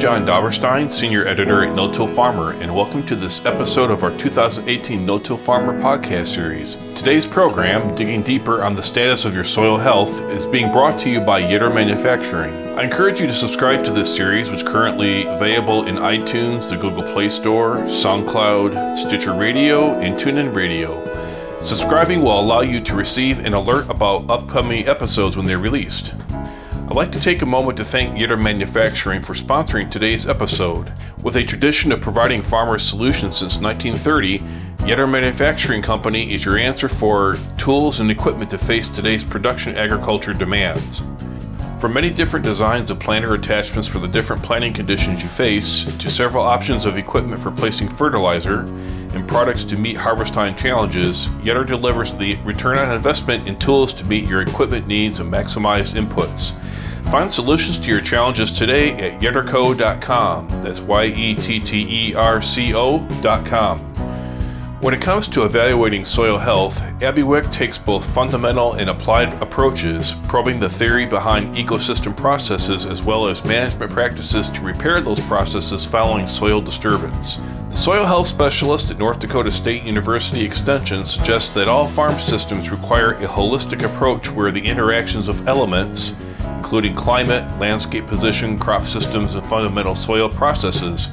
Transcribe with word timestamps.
John 0.00 0.24
Dobberstein, 0.24 0.90
Senior 0.90 1.26
Editor 1.26 1.62
at 1.62 1.76
No 1.76 1.92
Till 1.92 2.06
Farmer, 2.06 2.52
and 2.52 2.74
welcome 2.74 3.04
to 3.04 3.14
this 3.14 3.44
episode 3.44 3.90
of 3.90 4.02
our 4.02 4.16
2018 4.16 5.04
No 5.04 5.18
Till 5.18 5.36
Farmer 5.36 5.78
podcast 5.78 6.28
series. 6.28 6.76
Today's 6.96 7.26
program, 7.26 7.94
digging 7.96 8.22
deeper 8.22 8.64
on 8.64 8.74
the 8.74 8.82
status 8.82 9.26
of 9.26 9.34
your 9.34 9.44
soil 9.44 9.76
health, 9.76 10.18
is 10.30 10.46
being 10.46 10.72
brought 10.72 10.98
to 11.00 11.10
you 11.10 11.20
by 11.20 11.42
Yetter 11.42 11.72
Manufacturing. 11.72 12.54
I 12.78 12.84
encourage 12.84 13.20
you 13.20 13.26
to 13.26 13.34
subscribe 13.34 13.84
to 13.84 13.92
this 13.92 14.16
series, 14.16 14.50
which 14.50 14.62
is 14.62 14.66
currently 14.66 15.26
available 15.26 15.86
in 15.86 15.96
iTunes, 15.96 16.70
the 16.70 16.78
Google 16.78 17.02
Play 17.12 17.28
Store, 17.28 17.80
SoundCloud, 17.80 18.96
Stitcher 18.96 19.34
Radio, 19.34 20.00
and 20.00 20.14
TuneIn 20.14 20.54
Radio. 20.54 21.04
Subscribing 21.60 22.22
will 22.22 22.40
allow 22.40 22.62
you 22.62 22.80
to 22.80 22.94
receive 22.94 23.40
an 23.40 23.52
alert 23.52 23.90
about 23.90 24.30
upcoming 24.30 24.88
episodes 24.88 25.36
when 25.36 25.44
they're 25.44 25.58
released. 25.58 26.14
I'd 26.90 26.96
like 26.96 27.12
to 27.12 27.20
take 27.20 27.42
a 27.42 27.46
moment 27.46 27.78
to 27.78 27.84
thank 27.84 28.18
Yetter 28.18 28.36
Manufacturing 28.36 29.22
for 29.22 29.32
sponsoring 29.32 29.88
today's 29.88 30.26
episode. 30.26 30.92
With 31.22 31.36
a 31.36 31.44
tradition 31.44 31.92
of 31.92 32.00
providing 32.00 32.42
farmers 32.42 32.82
solutions 32.82 33.36
since 33.36 33.60
1930, 33.60 34.40
Yetter 34.88 35.08
Manufacturing 35.08 35.82
Company 35.82 36.34
is 36.34 36.44
your 36.44 36.58
answer 36.58 36.88
for 36.88 37.36
tools 37.56 38.00
and 38.00 38.10
equipment 38.10 38.50
to 38.50 38.58
face 38.58 38.88
today's 38.88 39.22
production 39.22 39.76
agriculture 39.76 40.34
demands. 40.34 41.04
From 41.80 41.94
many 41.94 42.10
different 42.10 42.44
designs 42.44 42.90
of 42.90 42.98
planter 42.98 43.32
attachments 43.32 43.88
for 43.88 44.00
the 44.00 44.06
different 44.06 44.42
planting 44.42 44.74
conditions 44.74 45.22
you 45.22 45.30
face, 45.30 45.84
to 45.96 46.10
several 46.10 46.44
options 46.44 46.84
of 46.84 46.98
equipment 46.98 47.42
for 47.42 47.50
placing 47.50 47.88
fertilizer, 47.88 48.60
and 49.14 49.26
products 49.26 49.64
to 49.64 49.76
meet 49.76 49.96
harvest 49.96 50.34
time 50.34 50.54
challenges, 50.54 51.28
Yetter 51.42 51.66
delivers 51.66 52.14
the 52.14 52.34
return 52.42 52.76
on 52.76 52.94
investment 52.94 53.48
in 53.48 53.58
tools 53.58 53.94
to 53.94 54.04
meet 54.04 54.28
your 54.28 54.42
equipment 54.42 54.86
needs 54.86 55.20
and 55.20 55.32
maximize 55.32 55.94
inputs. 55.98 56.52
Find 57.10 57.30
solutions 57.30 57.78
to 57.78 57.88
your 57.88 58.02
challenges 58.02 58.52
today 58.52 58.92
at 59.00 59.22
yetterco.com. 59.22 60.60
That's 60.60 60.82
Y 60.82 61.04
E 61.06 61.34
T 61.34 61.60
T 61.60 62.10
E 62.10 62.14
R 62.14 62.42
C 62.42 62.74
O.com. 62.74 64.09
When 64.80 64.94
it 64.94 65.02
comes 65.02 65.28
to 65.28 65.44
evaluating 65.44 66.06
soil 66.06 66.38
health, 66.38 66.80
Abby 67.02 67.22
Wick 67.22 67.50
takes 67.50 67.76
both 67.76 68.02
fundamental 68.14 68.72
and 68.72 68.88
applied 68.88 69.34
approaches, 69.42 70.14
probing 70.26 70.58
the 70.58 70.70
theory 70.70 71.04
behind 71.04 71.54
ecosystem 71.54 72.16
processes 72.16 72.86
as 72.86 73.02
well 73.02 73.26
as 73.26 73.44
management 73.44 73.92
practices 73.92 74.48
to 74.48 74.62
repair 74.62 75.02
those 75.02 75.20
processes 75.20 75.84
following 75.84 76.26
soil 76.26 76.62
disturbance. 76.62 77.42
The 77.68 77.76
soil 77.76 78.06
health 78.06 78.26
specialist 78.26 78.90
at 78.90 78.96
North 78.98 79.18
Dakota 79.18 79.50
State 79.50 79.82
University 79.82 80.46
Extension 80.46 81.04
suggests 81.04 81.50
that 81.50 81.68
all 81.68 81.86
farm 81.86 82.18
systems 82.18 82.70
require 82.70 83.10
a 83.10 83.26
holistic 83.26 83.84
approach 83.84 84.30
where 84.30 84.50
the 84.50 84.64
interactions 84.66 85.28
of 85.28 85.46
elements, 85.46 86.14
including 86.56 86.94
climate, 86.94 87.44
landscape 87.60 88.06
position, 88.06 88.58
crop 88.58 88.86
systems, 88.86 89.34
and 89.34 89.44
fundamental 89.44 89.94
soil 89.94 90.30
processes, 90.30 91.10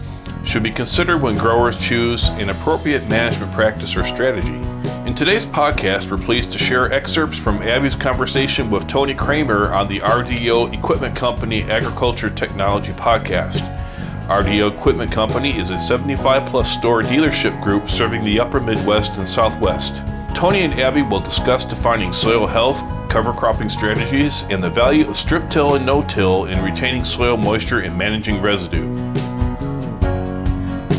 should 0.48 0.64
be 0.64 0.72
considered 0.72 1.22
when 1.22 1.36
growers 1.36 1.78
choose 1.78 2.30
an 2.30 2.50
appropriate 2.50 3.08
management 3.09 3.52
practice 3.52 3.98
or 3.98 4.06
strategy. 4.06 4.56
In 5.06 5.14
today's 5.14 5.45
podcast, 5.45 6.09
we're 6.09 6.23
pleased 6.23 6.52
to 6.52 6.58
share 6.58 6.92
excerpts 6.94 7.38
from 7.38 7.62
Abby's 7.62 7.95
conversation 7.95 8.72
with 8.72 8.88
Tony 8.88 9.14
Kramer 9.14 9.73
on 9.73 9.88
the 9.88 10.00
RDO 10.00 10.73
Equipment 10.73 11.16
Company 11.16 11.64
Agriculture 11.64 12.30
Technology 12.30 12.94
podcast. 12.94 13.62
RDO 14.28 14.78
Equipment 14.78 15.12
Company 15.12 15.58
is 15.58 15.70
a 15.70 15.78
75 15.78 16.50
plus 16.50 16.72
store 16.72 17.02
dealership 17.02 17.62
group 17.62 17.90
serving 17.90 18.23
the 18.23 18.40
upper 18.40 18.62
Midwest 18.62 19.18
and 19.18 19.28
Southwest. 19.28 20.03
Tony 20.34 20.62
and 20.62 20.73
Abby 20.75 21.02
will 21.02 21.20
discuss 21.20 21.66
defining 21.66 22.14
soil 22.14 22.48
health, 22.48 22.84
cover 23.09 23.34
cropping 23.34 23.70
strategies, 23.70 24.44
and 24.50 24.64
the 24.64 24.70
value 24.70 25.08
of 25.09 25.18
strip 25.18 25.50
till 25.50 25.75
and 25.75 25.86
no 25.86 26.03
till 26.03 26.45
in 26.45 26.64
retaining 26.64 27.03
soil 27.03 27.38
moisture 27.38 27.80
and 27.80 27.98
managing 27.98 28.42
residue. 28.42 29.06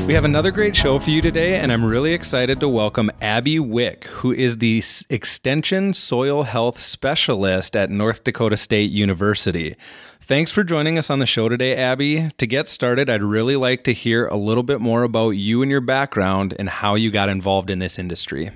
We 0.08 0.14
have 0.14 0.24
another 0.24 0.50
great 0.50 0.74
show 0.74 0.98
for 0.98 1.10
you 1.10 1.20
today, 1.20 1.56
and 1.56 1.70
I'm 1.70 1.84
really 1.84 2.14
excited 2.14 2.60
to 2.60 2.68
welcome 2.68 3.10
Abby 3.20 3.58
Wick, 3.58 4.04
who 4.04 4.32
is 4.32 4.56
the 4.56 4.82
Extension 5.10 5.92
Soil 5.92 6.44
Health 6.44 6.80
Specialist 6.80 7.76
at 7.76 7.90
North 7.90 8.24
Dakota 8.24 8.56
State 8.56 8.90
University. 8.90 9.76
Thanks 10.22 10.50
for 10.50 10.64
joining 10.64 10.96
us 10.96 11.10
on 11.10 11.18
the 11.18 11.26
show 11.26 11.50
today, 11.50 11.76
Abby. 11.76 12.30
To 12.38 12.46
get 12.46 12.70
started, 12.70 13.10
I'd 13.10 13.22
really 13.22 13.54
like 13.54 13.84
to 13.84 13.92
hear 13.92 14.26
a 14.28 14.36
little 14.36 14.62
bit 14.62 14.80
more 14.80 15.02
about 15.02 15.32
you 15.32 15.60
and 15.60 15.70
your 15.70 15.82
background 15.82 16.56
and 16.58 16.70
how 16.70 16.94
you 16.94 17.10
got 17.10 17.28
involved 17.28 17.68
in 17.68 17.78
this 17.78 17.98
industry. 17.98 18.50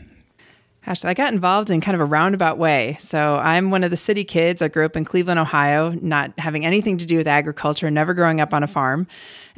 Gosh, 0.87 1.05
I 1.05 1.13
got 1.13 1.35
involved 1.35 1.71
in 1.71 1.83
kind 1.83 1.95
of 1.95 2.01
a 2.01 2.07
roundabout 2.07 2.57
way. 2.57 2.97
So 2.99 3.37
I'm 3.37 3.71
one 3.71 3.85
of 3.85 3.91
the 3.91 3.97
city 3.99 4.25
kids. 4.25 4.63
I 4.63 4.69
grew 4.69 4.87
up 4.87 4.97
in 4.97 5.05
Cleveland, 5.05 5.39
Ohio, 5.39 5.91
not 6.01 6.33
having 6.39 6.65
anything 6.65 6.97
to 6.97 7.05
do 7.05 7.19
with 7.19 7.29
agriculture, 7.29 7.91
never 7.91 8.15
growing 8.15 8.41
up 8.41 8.55
on 8.55 8.63
a 8.63 8.67
farm. 8.67 9.07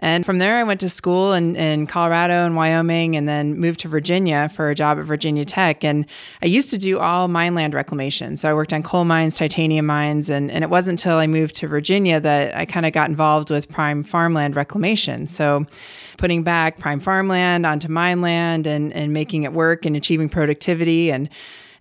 And 0.04 0.26
from 0.26 0.37
there, 0.37 0.59
I 0.59 0.65
went 0.65 0.81
to 0.81 0.91
school 0.91 1.32
in, 1.32 1.56
in 1.56 1.87
Colorado 1.87 2.44
and 2.44 2.54
Wyoming 2.54 3.16
and 3.16 3.26
then 3.26 3.59
moved 3.59 3.81
to 3.81 3.88
Virginia 3.88 4.50
for 4.50 4.69
a 4.69 4.75
job 4.75 4.98
at 4.98 5.06
Virginia 5.06 5.47
Tech. 5.47 5.82
And 5.82 6.04
I 6.42 6.47
used 6.47 6.69
to 6.72 6.76
do 6.76 6.98
all 6.98 7.26
mine 7.26 7.54
land 7.54 7.72
reclamation. 7.72 8.37
So 8.37 8.50
I 8.50 8.53
worked 8.53 8.75
on 8.75 8.82
coal 8.82 9.06
mines, 9.06 9.34
titanium 9.34 9.87
mines. 9.87 10.28
And, 10.28 10.50
and 10.50 10.62
it 10.62 10.69
wasn't 10.69 11.00
until 11.00 11.16
I 11.16 11.26
moved 11.26 11.54
to 11.54 11.69
Virginia 11.69 12.20
that 12.20 12.54
I 12.54 12.66
kind 12.66 12.84
of 12.84 12.93
got 12.93 13.09
involved 13.09 13.50
with 13.50 13.66
prime 13.70 14.03
farmland 14.03 14.56
reclamation. 14.56 15.26
So 15.26 15.64
putting 16.19 16.43
back 16.43 16.78
prime 16.78 17.00
farmland 17.00 17.64
onto 17.64 17.88
mine 17.88 18.20
land 18.20 18.66
and, 18.66 18.93
and 18.93 19.14
making 19.14 19.44
it 19.44 19.54
work 19.54 19.87
and 19.87 19.97
achieving 19.97 20.28
productivity. 20.28 21.10
And 21.10 21.31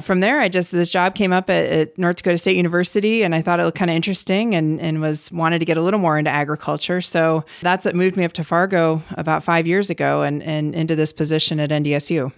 from 0.02 0.20
there, 0.20 0.40
I 0.40 0.50
just 0.50 0.72
this 0.72 0.90
job 0.90 1.16
came 1.16 1.31
up 1.31 1.50
at, 1.50 1.66
at, 1.66 1.98
North 1.98 2.18
Dakota 2.18 2.38
State 2.38 2.58
University, 2.58 3.24
and 3.24 3.34
I 3.34 3.42
thought 3.42 3.59
it 3.59 3.64
looked 3.64 3.78
kind 3.78 3.92
of 3.92 3.96
interesting, 3.96 4.56
and 4.56 4.80
and 4.80 5.02
was 5.02 5.31
wanted 5.31 5.59
to 5.59 5.66
get 5.66 5.78
a 5.78 5.81
little 5.81 6.00
more 6.00 6.18
into 6.18 6.31
agriculture. 6.31 7.02
So 7.02 7.46
that's 7.62 7.86
what 7.86 7.96
moved 7.96 8.18
me 8.18 8.24
up 8.24 8.34
to 8.34 8.44
Fargo 8.44 9.02
about 9.12 9.44
five 9.44 9.68
years 9.68 9.90
ago, 9.90 10.24
and 10.24 10.44
and 10.44 10.76
into 10.76 10.96
this 10.96 11.14
position 11.14 11.59
at 11.59 11.70
NDSU. 11.70 12.31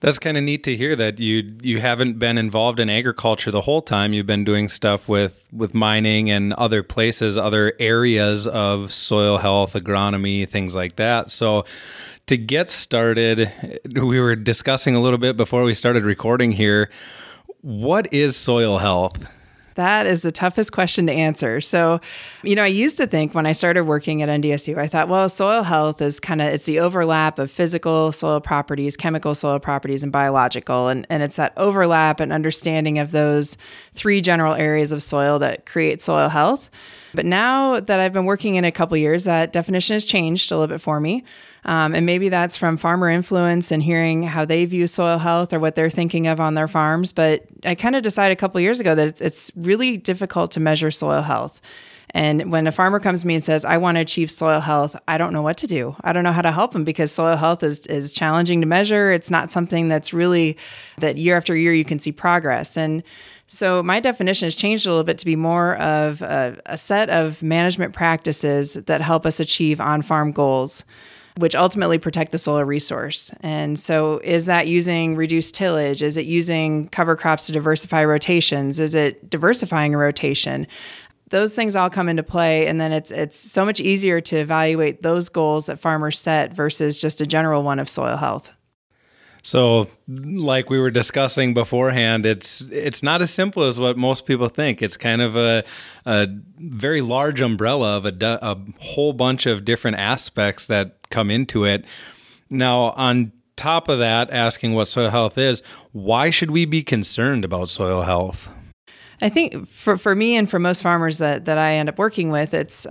That's 0.00 0.18
kind 0.18 0.36
of 0.36 0.44
neat 0.44 0.62
to 0.64 0.76
hear 0.76 0.94
that 0.96 1.18
you 1.18 1.54
you 1.62 1.80
haven't 1.80 2.18
been 2.18 2.36
involved 2.36 2.80
in 2.80 2.90
agriculture 2.90 3.50
the 3.50 3.62
whole 3.62 3.80
time. 3.80 4.12
You've 4.12 4.26
been 4.26 4.44
doing 4.44 4.68
stuff 4.68 5.08
with 5.08 5.42
with 5.52 5.72
mining 5.72 6.30
and 6.30 6.52
other 6.52 6.82
places, 6.82 7.38
other 7.38 7.72
areas 7.80 8.46
of 8.46 8.92
soil 8.92 9.38
health, 9.38 9.72
agronomy, 9.72 10.46
things 10.46 10.74
like 10.74 10.96
that. 10.96 11.30
So 11.30 11.64
to 12.26 12.36
get 12.36 12.68
started, 12.68 13.50
we 13.94 14.20
were 14.20 14.36
discussing 14.36 14.94
a 14.94 15.00
little 15.00 15.18
bit 15.18 15.36
before 15.36 15.62
we 15.64 15.72
started 15.72 16.04
recording 16.04 16.52
here. 16.52 16.90
What 17.62 18.12
is 18.12 18.36
soil 18.36 18.78
health? 18.78 19.16
That 19.76 20.06
is 20.06 20.22
the 20.22 20.32
toughest 20.32 20.72
question 20.72 21.06
to 21.06 21.12
answer. 21.12 21.60
So, 21.60 22.00
you 22.42 22.56
know, 22.56 22.64
I 22.64 22.68
used 22.68 22.96
to 22.96 23.06
think 23.06 23.34
when 23.34 23.46
I 23.46 23.52
started 23.52 23.84
working 23.84 24.22
at 24.22 24.28
NDSU, 24.28 24.76
I 24.76 24.88
thought, 24.88 25.08
well, 25.08 25.28
soil 25.28 25.62
health 25.62 26.02
is 26.02 26.18
kind 26.18 26.42
of 26.42 26.48
it's 26.48 26.66
the 26.66 26.80
overlap 26.80 27.38
of 27.38 27.50
physical 27.50 28.10
soil 28.12 28.40
properties, 28.40 28.96
chemical 28.96 29.34
soil 29.34 29.58
properties, 29.58 30.02
and 30.02 30.10
biological. 30.10 30.88
And, 30.88 31.06
and 31.08 31.22
it's 31.22 31.36
that 31.36 31.52
overlap 31.56 32.20
and 32.20 32.32
understanding 32.32 32.98
of 32.98 33.12
those 33.12 33.56
three 33.94 34.20
general 34.20 34.54
areas 34.54 34.92
of 34.92 35.02
soil 35.02 35.38
that 35.38 35.66
create 35.66 36.02
soil 36.02 36.28
health. 36.28 36.70
But 37.14 37.26
now 37.26 37.80
that 37.80 38.00
I've 38.00 38.12
been 38.12 38.26
working 38.26 38.56
in 38.56 38.64
a 38.64 38.72
couple 38.72 38.96
years, 38.96 39.24
that 39.24 39.52
definition 39.52 39.94
has 39.94 40.04
changed 40.04 40.52
a 40.52 40.58
little 40.58 40.74
bit 40.74 40.80
for 40.80 41.00
me. 41.00 41.24
Um, 41.66 41.96
and 41.96 42.06
maybe 42.06 42.28
that's 42.28 42.56
from 42.56 42.76
farmer 42.76 43.10
influence 43.10 43.72
and 43.72 43.82
hearing 43.82 44.22
how 44.22 44.44
they 44.44 44.64
view 44.64 44.86
soil 44.86 45.18
health 45.18 45.52
or 45.52 45.58
what 45.58 45.74
they're 45.74 45.90
thinking 45.90 46.28
of 46.28 46.40
on 46.40 46.54
their 46.54 46.68
farms. 46.68 47.12
But 47.12 47.44
I 47.64 47.74
kind 47.74 47.96
of 47.96 48.04
decided 48.04 48.32
a 48.32 48.40
couple 48.40 48.60
years 48.60 48.78
ago 48.78 48.94
that 48.94 49.08
it's, 49.08 49.20
it's 49.20 49.50
really 49.56 49.96
difficult 49.96 50.52
to 50.52 50.60
measure 50.60 50.92
soil 50.92 51.22
health. 51.22 51.60
And 52.10 52.52
when 52.52 52.68
a 52.68 52.72
farmer 52.72 53.00
comes 53.00 53.22
to 53.22 53.26
me 53.26 53.34
and 53.34 53.44
says, 53.44 53.64
I 53.64 53.78
want 53.78 53.96
to 53.96 54.00
achieve 54.00 54.30
soil 54.30 54.60
health, 54.60 54.94
I 55.08 55.18
don't 55.18 55.32
know 55.32 55.42
what 55.42 55.56
to 55.58 55.66
do. 55.66 55.96
I 56.02 56.12
don't 56.12 56.22
know 56.22 56.32
how 56.32 56.40
to 56.40 56.52
help 56.52 56.72
them 56.72 56.84
because 56.84 57.10
soil 57.10 57.36
health 57.36 57.64
is, 57.64 57.80
is 57.88 58.12
challenging 58.12 58.60
to 58.60 58.66
measure. 58.66 59.10
It's 59.10 59.30
not 59.30 59.50
something 59.50 59.88
that's 59.88 60.14
really 60.14 60.56
that 60.98 61.16
year 61.16 61.36
after 61.36 61.56
year 61.56 61.74
you 61.74 61.84
can 61.84 61.98
see 61.98 62.12
progress. 62.12 62.76
And 62.76 63.02
so 63.48 63.82
my 63.82 63.98
definition 63.98 64.46
has 64.46 64.54
changed 64.54 64.86
a 64.86 64.90
little 64.90 65.04
bit 65.04 65.18
to 65.18 65.26
be 65.26 65.36
more 65.36 65.76
of 65.76 66.22
a, 66.22 66.60
a 66.66 66.78
set 66.78 67.10
of 67.10 67.42
management 67.42 67.92
practices 67.92 68.74
that 68.74 69.00
help 69.00 69.26
us 69.26 69.40
achieve 69.40 69.80
on 69.80 70.00
farm 70.00 70.30
goals 70.30 70.84
which 71.36 71.54
ultimately 71.54 71.98
protect 71.98 72.32
the 72.32 72.38
soil 72.38 72.64
resource. 72.64 73.30
And 73.40 73.78
so, 73.78 74.18
is 74.18 74.46
that 74.46 74.66
using 74.66 75.16
reduced 75.16 75.54
tillage? 75.54 76.02
Is 76.02 76.16
it 76.16 76.26
using 76.26 76.88
cover 76.88 77.16
crops 77.16 77.46
to 77.46 77.52
diversify 77.52 78.04
rotations? 78.04 78.78
Is 78.78 78.94
it 78.94 79.28
diversifying 79.28 79.94
a 79.94 79.98
rotation? 79.98 80.66
Those 81.30 81.54
things 81.54 81.74
all 81.74 81.90
come 81.90 82.08
into 82.08 82.22
play, 82.22 82.66
and 82.68 82.80
then 82.80 82.92
it's 82.92 83.10
it's 83.10 83.38
so 83.38 83.64
much 83.64 83.80
easier 83.80 84.20
to 84.20 84.36
evaluate 84.36 85.02
those 85.02 85.28
goals 85.28 85.66
that 85.66 85.80
farmers 85.80 86.18
set 86.18 86.52
versus 86.52 87.00
just 87.00 87.20
a 87.20 87.26
general 87.26 87.62
one 87.62 87.80
of 87.80 87.88
soil 87.88 88.16
health. 88.16 88.52
So, 89.46 89.86
like 90.08 90.70
we 90.70 90.80
were 90.80 90.90
discussing 90.90 91.54
beforehand, 91.54 92.26
it's 92.26 92.62
it's 92.62 93.04
not 93.04 93.22
as 93.22 93.30
simple 93.30 93.62
as 93.62 93.78
what 93.78 93.96
most 93.96 94.26
people 94.26 94.48
think. 94.48 94.82
It's 94.82 94.96
kind 94.96 95.22
of 95.22 95.36
a, 95.36 95.62
a 96.04 96.26
very 96.58 97.00
large 97.00 97.40
umbrella 97.40 97.96
of 97.98 98.06
a, 98.06 98.38
a 98.42 98.58
whole 98.80 99.12
bunch 99.12 99.46
of 99.46 99.64
different 99.64 99.98
aspects 99.98 100.66
that 100.66 100.96
come 101.10 101.30
into 101.30 101.64
it. 101.64 101.84
Now, 102.50 102.90
on 102.96 103.30
top 103.54 103.88
of 103.88 104.00
that, 104.00 104.32
asking 104.32 104.74
what 104.74 104.88
soil 104.88 105.10
health 105.10 105.38
is, 105.38 105.62
why 105.92 106.30
should 106.30 106.50
we 106.50 106.64
be 106.64 106.82
concerned 106.82 107.44
about 107.44 107.70
soil 107.70 108.02
health? 108.02 108.48
I 109.22 109.28
think 109.28 109.68
for, 109.68 109.96
for 109.96 110.16
me 110.16 110.34
and 110.34 110.50
for 110.50 110.58
most 110.58 110.82
farmers 110.82 111.18
that, 111.18 111.44
that 111.44 111.56
I 111.56 111.74
end 111.74 111.88
up 111.88 111.98
working 111.98 112.30
with, 112.30 112.52
it's 112.52 112.84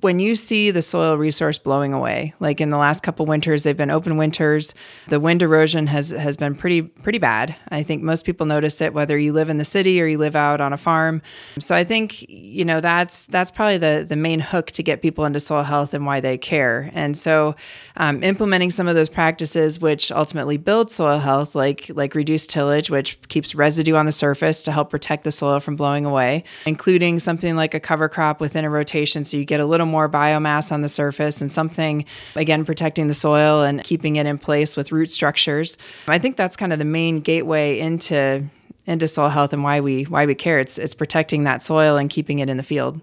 when 0.00 0.18
you 0.18 0.34
see 0.34 0.70
the 0.70 0.80
soil 0.80 1.16
resource 1.16 1.58
blowing 1.58 1.92
away, 1.92 2.32
like 2.40 2.60
in 2.60 2.70
the 2.70 2.78
last 2.78 3.02
couple 3.02 3.26
winters, 3.26 3.64
they've 3.64 3.76
been 3.76 3.90
open 3.90 4.16
winters. 4.16 4.74
The 5.08 5.20
wind 5.20 5.42
erosion 5.42 5.86
has 5.88 6.10
has 6.10 6.36
been 6.36 6.54
pretty 6.54 6.82
pretty 6.82 7.18
bad. 7.18 7.54
I 7.68 7.82
think 7.82 8.02
most 8.02 8.24
people 8.24 8.46
notice 8.46 8.80
it 8.80 8.94
whether 8.94 9.18
you 9.18 9.32
live 9.32 9.50
in 9.50 9.58
the 9.58 9.64
city 9.64 10.00
or 10.00 10.06
you 10.06 10.16
live 10.16 10.36
out 10.36 10.60
on 10.60 10.72
a 10.72 10.76
farm. 10.76 11.20
So 11.58 11.74
I 11.74 11.84
think 11.84 12.28
you 12.28 12.64
know 12.64 12.80
that's 12.80 13.26
that's 13.26 13.50
probably 13.50 13.78
the 13.78 14.06
the 14.08 14.16
main 14.16 14.40
hook 14.40 14.70
to 14.72 14.82
get 14.82 15.02
people 15.02 15.26
into 15.26 15.40
soil 15.40 15.64
health 15.64 15.92
and 15.92 16.06
why 16.06 16.20
they 16.20 16.38
care. 16.38 16.90
And 16.94 17.16
so 17.16 17.54
um, 17.96 18.22
implementing 18.22 18.70
some 18.70 18.88
of 18.88 18.94
those 18.94 19.08
practices, 19.08 19.78
which 19.80 20.10
ultimately 20.10 20.56
build 20.56 20.90
soil 20.90 21.18
health, 21.18 21.54
like 21.54 21.90
like 21.94 22.14
reduced 22.14 22.48
tillage, 22.48 22.88
which 22.88 23.20
keeps 23.28 23.54
residue 23.54 23.96
on 23.96 24.06
the 24.06 24.12
surface 24.12 24.62
to 24.62 24.72
help 24.72 24.88
protect 24.90 25.24
the 25.24 25.32
soil 25.32 25.60
from 25.60 25.76
blowing 25.76 26.06
away, 26.06 26.44
including 26.64 27.18
something 27.18 27.54
like 27.54 27.74
a 27.74 27.80
cover 27.80 28.08
crop 28.08 28.40
within 28.40 28.64
a 28.64 28.70
rotation, 28.70 29.24
so 29.24 29.36
you 29.36 29.44
get 29.44 29.57
a 29.58 29.66
little 29.66 29.86
more 29.86 30.08
biomass 30.08 30.72
on 30.72 30.82
the 30.82 30.88
surface 30.88 31.40
and 31.40 31.50
something, 31.50 32.04
again, 32.36 32.64
protecting 32.64 33.08
the 33.08 33.14
soil 33.14 33.62
and 33.62 33.82
keeping 33.84 34.16
it 34.16 34.26
in 34.26 34.38
place 34.38 34.76
with 34.76 34.92
root 34.92 35.10
structures. 35.10 35.76
I 36.06 36.18
think 36.18 36.36
that's 36.36 36.56
kind 36.56 36.72
of 36.72 36.78
the 36.78 36.84
main 36.84 37.20
gateway 37.20 37.78
into 37.78 38.44
into 38.86 39.06
soil 39.06 39.28
health 39.28 39.52
and 39.52 39.62
why 39.62 39.80
we 39.80 40.04
why 40.04 40.26
we 40.26 40.34
care. 40.34 40.58
It's 40.58 40.78
it's 40.78 40.94
protecting 40.94 41.44
that 41.44 41.62
soil 41.62 41.96
and 41.96 42.08
keeping 42.08 42.38
it 42.38 42.48
in 42.48 42.56
the 42.56 42.62
field. 42.62 43.00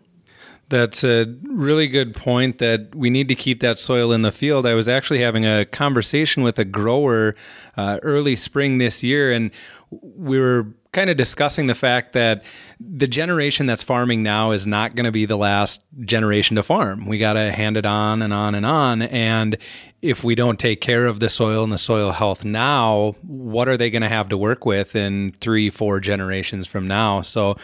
That's 0.67 1.03
a 1.03 1.31
really 1.43 1.87
good 1.87 2.15
point 2.15 2.57
that 2.57 2.95
we 2.95 3.11
need 3.11 3.27
to 3.27 3.35
keep 3.35 3.59
that 3.59 3.77
soil 3.77 4.11
in 4.11 4.23
the 4.23 4.31
field. 4.31 4.65
I 4.65 4.73
was 4.73 4.89
actually 4.89 5.21
having 5.21 5.45
a 5.45 5.63
conversation 5.63 6.41
with 6.41 6.57
a 6.57 6.65
grower 6.65 7.35
uh, 7.77 7.99
early 8.01 8.35
spring 8.35 8.79
this 8.79 9.03
year, 9.03 9.31
and 9.31 9.51
we 9.91 10.39
were 10.39 10.65
kind 10.95 11.09
of 11.09 11.17
discussing 11.17 11.67
the 11.67 11.75
fact 11.75 12.13
that 12.13 12.41
the 12.79 13.05
generation 13.05 13.65
that's 13.65 13.83
farming 13.83 14.23
now 14.23 14.51
is 14.51 14.65
not 14.65 14.95
going 14.95 15.03
to 15.03 15.11
be 15.11 15.25
the 15.25 15.35
last 15.35 15.83
generation 15.99 16.55
to 16.55 16.63
farm. 16.63 17.05
We 17.05 17.17
got 17.17 17.33
to 17.33 17.51
hand 17.51 17.75
it 17.75 17.85
on 17.85 18.21
and 18.21 18.33
on 18.33 18.55
and 18.55 18.65
on. 18.65 19.01
And 19.01 19.57
if 20.01 20.23
we 20.23 20.35
don't 20.35 20.57
take 20.57 20.79
care 20.79 21.05
of 21.05 21.19
the 21.19 21.27
soil 21.27 21.65
and 21.65 21.73
the 21.73 21.77
soil 21.77 22.11
health 22.11 22.45
now, 22.45 23.15
what 23.23 23.67
are 23.67 23.75
they 23.75 23.89
going 23.89 24.03
to 24.03 24.09
have 24.09 24.29
to 24.29 24.37
work 24.37 24.65
with 24.65 24.95
in 24.95 25.35
three, 25.41 25.69
four 25.69 25.99
generations 25.99 26.65
from 26.65 26.87
now? 26.87 27.21
So 27.21 27.57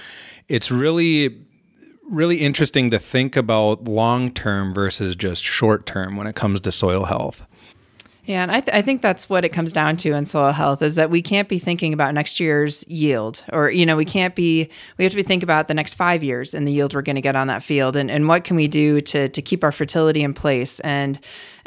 it's 0.49 0.69
really 0.69 1.45
really 2.09 2.41
interesting 2.41 2.91
to 2.91 2.99
think 2.99 3.37
about 3.37 3.85
long 3.85 4.33
term 4.33 4.73
versus 4.73 5.15
just 5.15 5.41
short 5.41 5.85
term 5.85 6.17
when 6.17 6.27
it 6.27 6.35
comes 6.35 6.59
to 6.59 6.69
soil 6.69 7.05
health. 7.05 7.47
Yeah, 8.25 8.43
and 8.43 8.51
I, 8.51 8.61
th- 8.61 8.75
I 8.75 8.83
think 8.83 9.01
that's 9.01 9.29
what 9.29 9.43
it 9.43 9.49
comes 9.49 9.73
down 9.73 9.97
to 9.97 10.11
in 10.13 10.25
soil 10.25 10.51
health 10.51 10.83
is 10.83 10.95
that 10.95 11.09
we 11.09 11.23
can't 11.23 11.49
be 11.49 11.57
thinking 11.57 11.91
about 11.91 12.13
next 12.13 12.39
year's 12.39 12.87
yield, 12.87 13.43
or 13.51 13.71
you 13.71 13.83
know, 13.83 13.95
we 13.95 14.05
can't 14.05 14.35
be. 14.35 14.69
We 14.97 15.03
have 15.03 15.11
to 15.11 15.15
be 15.15 15.23
thinking 15.23 15.43
about 15.43 15.67
the 15.67 15.73
next 15.73 15.95
five 15.95 16.23
years 16.23 16.53
and 16.53 16.67
the 16.67 16.71
yield 16.71 16.93
we're 16.93 17.01
going 17.01 17.15
to 17.15 17.21
get 17.21 17.35
on 17.35 17.47
that 17.47 17.63
field, 17.63 17.95
and 17.95 18.11
and 18.11 18.27
what 18.27 18.43
can 18.43 18.55
we 18.55 18.67
do 18.67 19.01
to 19.01 19.27
to 19.27 19.41
keep 19.41 19.63
our 19.63 19.71
fertility 19.71 20.21
in 20.21 20.35
place 20.35 20.79
and 20.81 21.19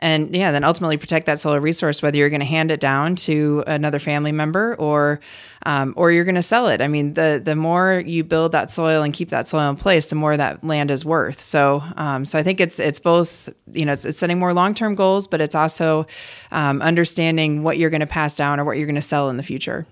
and 0.05 0.37
yeah, 0.37 0.53
then 0.53 0.65
ultimately 0.65 0.99
protect 0.99 1.25
that 1.25 1.41
soil 1.41 1.59
resource, 1.59 2.03
whether 2.03 2.19
you're 2.19 2.29
going 2.29 2.41
to 2.41 2.47
hand 2.47 2.71
it 2.71 2.79
down 2.79 3.17
to 3.17 3.65
another 3.67 3.99
family 3.99 4.33
member 4.33 4.75
or 4.75 5.19
um, 5.65 5.95
or 5.97 6.13
you're 6.13 6.27
going 6.27 6.35
to 6.35 6.43
sell 6.43 6.69
it. 6.69 6.83
I 6.83 6.89
mean, 6.89 7.15
the 7.15 7.41
the 7.43 7.57
more 7.57 8.03
you 8.05 8.23
build 8.23 8.53
that 8.53 8.71
soil 8.71 9.03
and 9.03 9.15
keep 9.15 9.31
that 9.31 9.49
soil 9.49 9.71
in 9.71 9.77
place, 9.77 10.11
the 10.11 10.15
more 10.15 10.37
that 10.37 10.63
land 10.63 10.91
is 10.91 11.07
worth. 11.07 11.41
So 11.41 11.83
um, 11.97 12.27
so 12.27 12.39
I 12.39 12.43
think 12.43 12.61
it's 12.61 12.79
it's 12.79 13.01
both 13.01 13.49
you 13.73 13.87
know 13.87 13.95
it's, 13.95 14.05
it's 14.05 14.19
setting 14.19 14.39
more 14.39 14.53
long 14.53 14.75
term 14.75 14.95
goals, 14.95 15.27
but 15.27 15.41
it's 15.41 15.55
also 15.55 16.07
um, 16.53 16.83
understanding 16.83 17.63
what 17.63 17.79
you're 17.79 17.89
going 17.89 18.01
to 18.01 18.07
pass 18.07 18.37
down 18.37 18.61
or 18.61 18.65
what 18.67 18.77
you're 18.77 18.87
going 18.87 18.97
to 18.97 19.03
sell 19.03 19.31
in 19.31 19.39
the 19.39 19.43
future. 19.43 19.87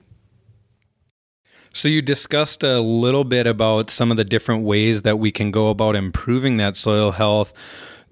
So, 1.73 1.89
you 1.89 2.03
discussed 2.03 2.63
a 2.63 2.81
little 2.81 3.25
bit 3.25 3.47
about 3.47 3.89
some 3.89 4.11
of 4.11 4.19
the 4.19 4.25
different 4.25 4.65
ways 4.65 5.03
that 5.03 5.19
we 5.19 5.33
can 5.33 5.51
go 5.51 5.71
about 5.71 5.97
improving 5.97 6.59
that 6.59 6.77
soil 6.77 7.13
health 7.13 7.55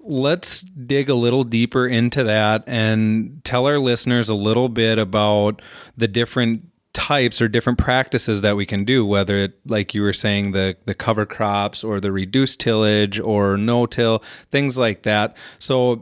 let's 0.03 0.61
dig 0.61 1.09
a 1.09 1.15
little 1.15 1.43
deeper 1.43 1.87
into 1.87 2.23
that 2.23 2.63
and 2.67 3.43
tell 3.43 3.65
our 3.65 3.79
listeners 3.79 4.29
a 4.29 4.35
little 4.35 4.69
bit 4.69 4.97
about 4.97 5.61
the 5.97 6.07
different 6.07 6.67
types 6.93 7.41
or 7.41 7.47
different 7.47 7.79
practices 7.79 8.41
that 8.41 8.57
we 8.57 8.65
can 8.65 8.83
do 8.83 9.05
whether 9.05 9.37
it 9.37 9.57
like 9.65 9.93
you 9.93 10.01
were 10.01 10.11
saying 10.11 10.51
the 10.51 10.75
the 10.85 10.93
cover 10.93 11.25
crops 11.25 11.83
or 11.83 12.01
the 12.01 12.11
reduced 12.11 12.59
tillage 12.59 13.19
or 13.19 13.55
no 13.55 13.85
till 13.85 14.21
things 14.49 14.77
like 14.77 15.03
that. 15.03 15.35
So 15.59 15.95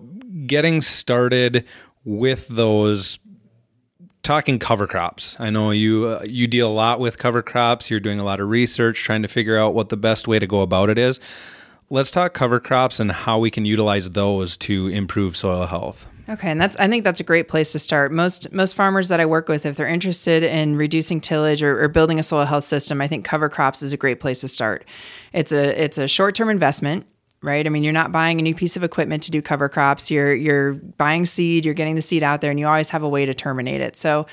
getting 0.48 0.82
started 0.82 1.66
with 2.04 2.48
those 2.48 3.20
talking 4.24 4.58
cover 4.58 4.88
crops. 4.88 5.36
I 5.40 5.52
know 5.52 5.70
you 5.72 6.08
uh, 6.08 6.26
you 6.28 6.48
deal 6.48 6.70
a 6.70 6.74
lot 6.74 7.00
with 7.00 7.20
cover 7.20 7.44
crops. 7.44 7.92
You're 7.92 8.00
doing 8.00 8.20
a 8.20 8.24
lot 8.24 8.40
of 8.40 8.50
research 8.50 9.04
trying 9.04 9.22
to 9.22 9.28
figure 9.28 9.58
out 9.58 9.76
what 9.76 9.90
the 9.90 9.98
best 9.98 10.28
way 10.28 10.40
to 10.40 10.48
go 10.48 10.62
about 10.62 10.90
it 10.90 10.98
is 10.98 11.20
let's 11.90 12.12
talk 12.12 12.34
cover 12.34 12.60
crops 12.60 13.00
and 13.00 13.12
how 13.12 13.40
we 13.40 13.52
can 13.52 13.66
utilize 13.66 14.10
those 14.10 14.58
to 14.58 14.88
improve 14.88 15.36
soil 15.36 15.66
health. 15.66 16.08
Okay, 16.30 16.52
and 16.52 16.62
that's 16.62 16.78
I 16.78 16.88
think 16.88 17.04
that's 17.04 17.20
a 17.20 17.24
great 17.24 17.48
place 17.48 17.72
to 17.72 17.80
start. 17.80 18.12
Most 18.12 18.54
most 18.54 18.76
farmers 18.76 19.08
that 19.08 19.20
I 19.20 19.26
work 19.26 19.50
with, 19.50 19.66
if 19.66 19.76
they're 19.76 19.88
interested 19.88 20.44
in 20.44 20.76
reducing 20.76 21.20
tillage 21.20 21.64
or, 21.64 21.84
or 21.84 21.88
building 21.88 22.20
a 22.20 22.24
soil 22.24 22.46
health 22.46 22.66
system, 22.66 23.02
I 23.02 23.08
think 23.08 23.26
cover 23.26 23.50
crops 23.50 23.82
is 23.82 23.94
a 23.94 23.98
great 23.98 24.20
place 24.20 24.42
to 24.42 24.48
start. 24.48 24.86
It's 25.34 25.52
a 25.52 25.84
it's 25.84 25.98
a 25.98 26.08
short 26.08 26.36
term 26.36 26.50
investment 26.50 27.08
right? 27.42 27.66
I 27.66 27.70
mean, 27.70 27.84
you're 27.84 27.94
not 27.94 28.12
buying 28.12 28.40
a 28.40 28.44
new 28.44 28.54
piece 28.54 28.76
of 28.76 28.84
equipment 28.84 29.24
to 29.24 29.32
do 29.32 29.42
cover 29.42 29.70
crops. 29.70 30.12
You're 30.12 30.34
you're 30.34 30.74
buying 30.74 31.26
seed. 31.26 31.66
You're 31.66 31.74
getting 31.74 31.96
the 31.96 32.02
seed 32.02 32.24
out 32.24 32.42
there, 32.42 32.52
and 32.52 32.60
you 32.60 32.68
always 32.68 32.90
have 32.90 33.04
a 33.04 33.10
way 33.10 33.26
to 33.26 33.34
terminate 33.34 33.82
it. 33.82 33.96
So, 33.96 34.26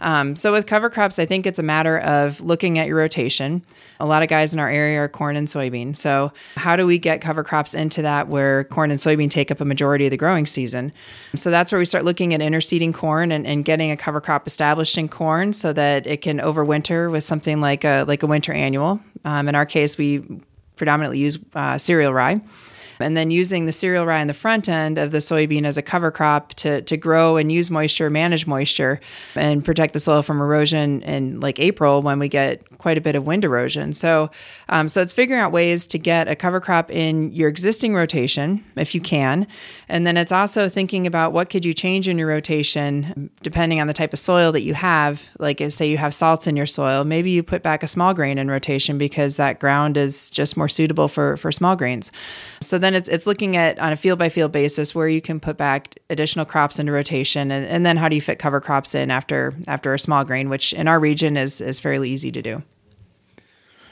um, 0.00 0.34
so 0.36 0.52
with 0.52 0.66
cover 0.66 0.88
crops, 0.88 1.18
I 1.18 1.26
think 1.26 1.46
it's 1.46 1.58
a 1.58 1.62
matter 1.62 1.98
of 1.98 2.40
looking 2.40 2.78
at 2.78 2.86
your 2.86 2.96
rotation. 2.96 3.62
A 4.00 4.06
lot 4.06 4.22
of 4.22 4.28
guys 4.28 4.54
in 4.54 4.60
our 4.60 4.70
area 4.70 4.98
are 4.98 5.08
corn 5.08 5.36
and 5.36 5.46
soybean. 5.46 5.96
So, 5.96 6.32
how 6.56 6.76
do 6.76 6.86
we 6.86 6.98
get 6.98 7.20
cover 7.20 7.44
crops 7.44 7.74
into 7.74 8.02
that 8.02 8.28
where 8.28 8.64
corn 8.64 8.90
and 8.90 8.98
soybean 8.98 9.30
take 9.30 9.50
up 9.50 9.60
a 9.60 9.64
majority 9.64 10.06
of 10.06 10.10
the 10.10 10.16
growing 10.16 10.46
season? 10.46 10.92
So 11.36 11.50
that's 11.50 11.70
where 11.70 11.78
we 11.78 11.84
start 11.84 12.04
looking 12.04 12.32
at 12.32 12.40
interseeding 12.40 12.94
corn 12.94 13.30
and, 13.30 13.46
and 13.46 13.64
getting 13.64 13.90
a 13.90 13.96
cover 13.96 14.20
crop 14.20 14.46
established 14.46 14.96
in 14.96 15.08
corn 15.08 15.52
so 15.52 15.72
that 15.72 16.06
it 16.06 16.22
can 16.22 16.38
overwinter 16.38 17.10
with 17.10 17.24
something 17.24 17.60
like 17.60 17.84
a 17.84 18.04
like 18.08 18.22
a 18.22 18.26
winter 18.26 18.52
annual. 18.52 19.00
Um, 19.24 19.48
in 19.48 19.54
our 19.54 19.66
case, 19.66 19.96
we 19.96 20.22
predominantly 20.76 21.18
use 21.18 21.38
uh, 21.54 21.78
cereal 21.78 22.12
rye 22.12 22.40
and 22.98 23.16
then 23.16 23.30
using 23.30 23.66
the 23.66 23.72
cereal 23.72 24.06
rye 24.06 24.20
in 24.20 24.28
the 24.28 24.34
front 24.34 24.68
end 24.68 24.98
of 24.98 25.10
the 25.10 25.18
soybean 25.18 25.64
as 25.64 25.76
a 25.76 25.82
cover 25.82 26.10
crop 26.10 26.54
to, 26.54 26.82
to 26.82 26.96
grow 26.96 27.36
and 27.36 27.50
use 27.50 27.70
moisture, 27.70 28.10
manage 28.10 28.46
moisture, 28.46 29.00
and 29.34 29.64
protect 29.64 29.92
the 29.92 30.00
soil 30.00 30.22
from 30.22 30.40
erosion 30.40 31.02
in 31.02 31.40
like 31.40 31.58
April 31.58 32.02
when 32.02 32.18
we 32.18 32.28
get 32.28 32.78
quite 32.78 32.98
a 32.98 33.00
bit 33.00 33.16
of 33.16 33.26
wind 33.26 33.44
erosion. 33.44 33.92
So, 33.92 34.30
um, 34.68 34.88
so 34.88 35.00
it's 35.00 35.12
figuring 35.12 35.40
out 35.40 35.52
ways 35.52 35.86
to 35.88 35.98
get 35.98 36.28
a 36.28 36.36
cover 36.36 36.60
crop 36.60 36.90
in 36.90 37.32
your 37.32 37.48
existing 37.48 37.94
rotation 37.94 38.64
if 38.76 38.94
you 38.94 39.00
can, 39.00 39.46
and 39.88 40.06
then 40.06 40.16
it's 40.16 40.32
also 40.32 40.68
thinking 40.68 41.06
about 41.06 41.32
what 41.32 41.50
could 41.50 41.64
you 41.64 41.72
change 41.74 42.08
in 42.08 42.18
your 42.18 42.28
rotation 42.28 43.30
depending 43.42 43.80
on 43.80 43.86
the 43.86 43.92
type 43.92 44.12
of 44.12 44.18
soil 44.18 44.52
that 44.52 44.62
you 44.62 44.74
have. 44.74 45.22
Like, 45.38 45.62
say 45.70 45.88
you 45.88 45.98
have 45.98 46.14
salts 46.14 46.46
in 46.46 46.56
your 46.56 46.66
soil, 46.66 47.04
maybe 47.04 47.30
you 47.30 47.42
put 47.42 47.62
back 47.62 47.82
a 47.82 47.86
small 47.86 48.14
grain 48.14 48.38
in 48.38 48.50
rotation 48.50 48.98
because 48.98 49.36
that 49.36 49.60
ground 49.60 49.96
is 49.96 50.30
just 50.30 50.56
more 50.56 50.68
suitable 50.68 51.08
for 51.08 51.36
for 51.36 51.50
small 51.52 51.76
grains. 51.76 52.12
So 52.60 52.78
then 52.84 52.94
it's 52.94 53.08
it's 53.08 53.26
looking 53.26 53.56
at 53.56 53.78
on 53.78 53.92
a 53.92 53.96
field 53.96 54.18
by 54.18 54.28
field 54.28 54.52
basis 54.52 54.94
where 54.94 55.08
you 55.08 55.20
can 55.20 55.40
put 55.40 55.56
back 55.56 55.98
additional 56.10 56.44
crops 56.44 56.78
into 56.78 56.92
rotation, 56.92 57.50
and, 57.50 57.66
and 57.66 57.84
then 57.84 57.96
how 57.96 58.08
do 58.08 58.14
you 58.14 58.20
fit 58.20 58.38
cover 58.38 58.60
crops 58.60 58.94
in 58.94 59.10
after 59.10 59.54
after 59.66 59.94
a 59.94 59.98
small 59.98 60.24
grain, 60.24 60.48
which 60.48 60.72
in 60.72 60.86
our 60.88 61.00
region 61.00 61.36
is 61.36 61.60
is 61.60 61.80
fairly 61.80 62.10
easy 62.10 62.30
to 62.30 62.42
do. 62.42 62.62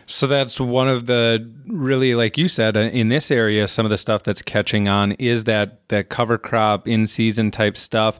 So 0.06 0.26
that's 0.26 0.60
one 0.60 0.88
of 0.88 1.06
the 1.06 1.50
really, 1.66 2.14
like 2.14 2.36
you 2.36 2.48
said, 2.48 2.76
uh, 2.76 2.80
in 2.80 3.08
this 3.08 3.30
area, 3.30 3.68
some 3.68 3.86
of 3.86 3.90
the 3.90 3.96
stuff 3.96 4.24
that's 4.24 4.42
catching 4.42 4.88
on 4.88 5.12
is 5.12 5.44
that 5.44 5.88
that 5.88 6.08
cover 6.08 6.38
crop 6.38 6.86
in 6.86 7.06
season 7.06 7.50
type 7.50 7.76
stuff. 7.76 8.18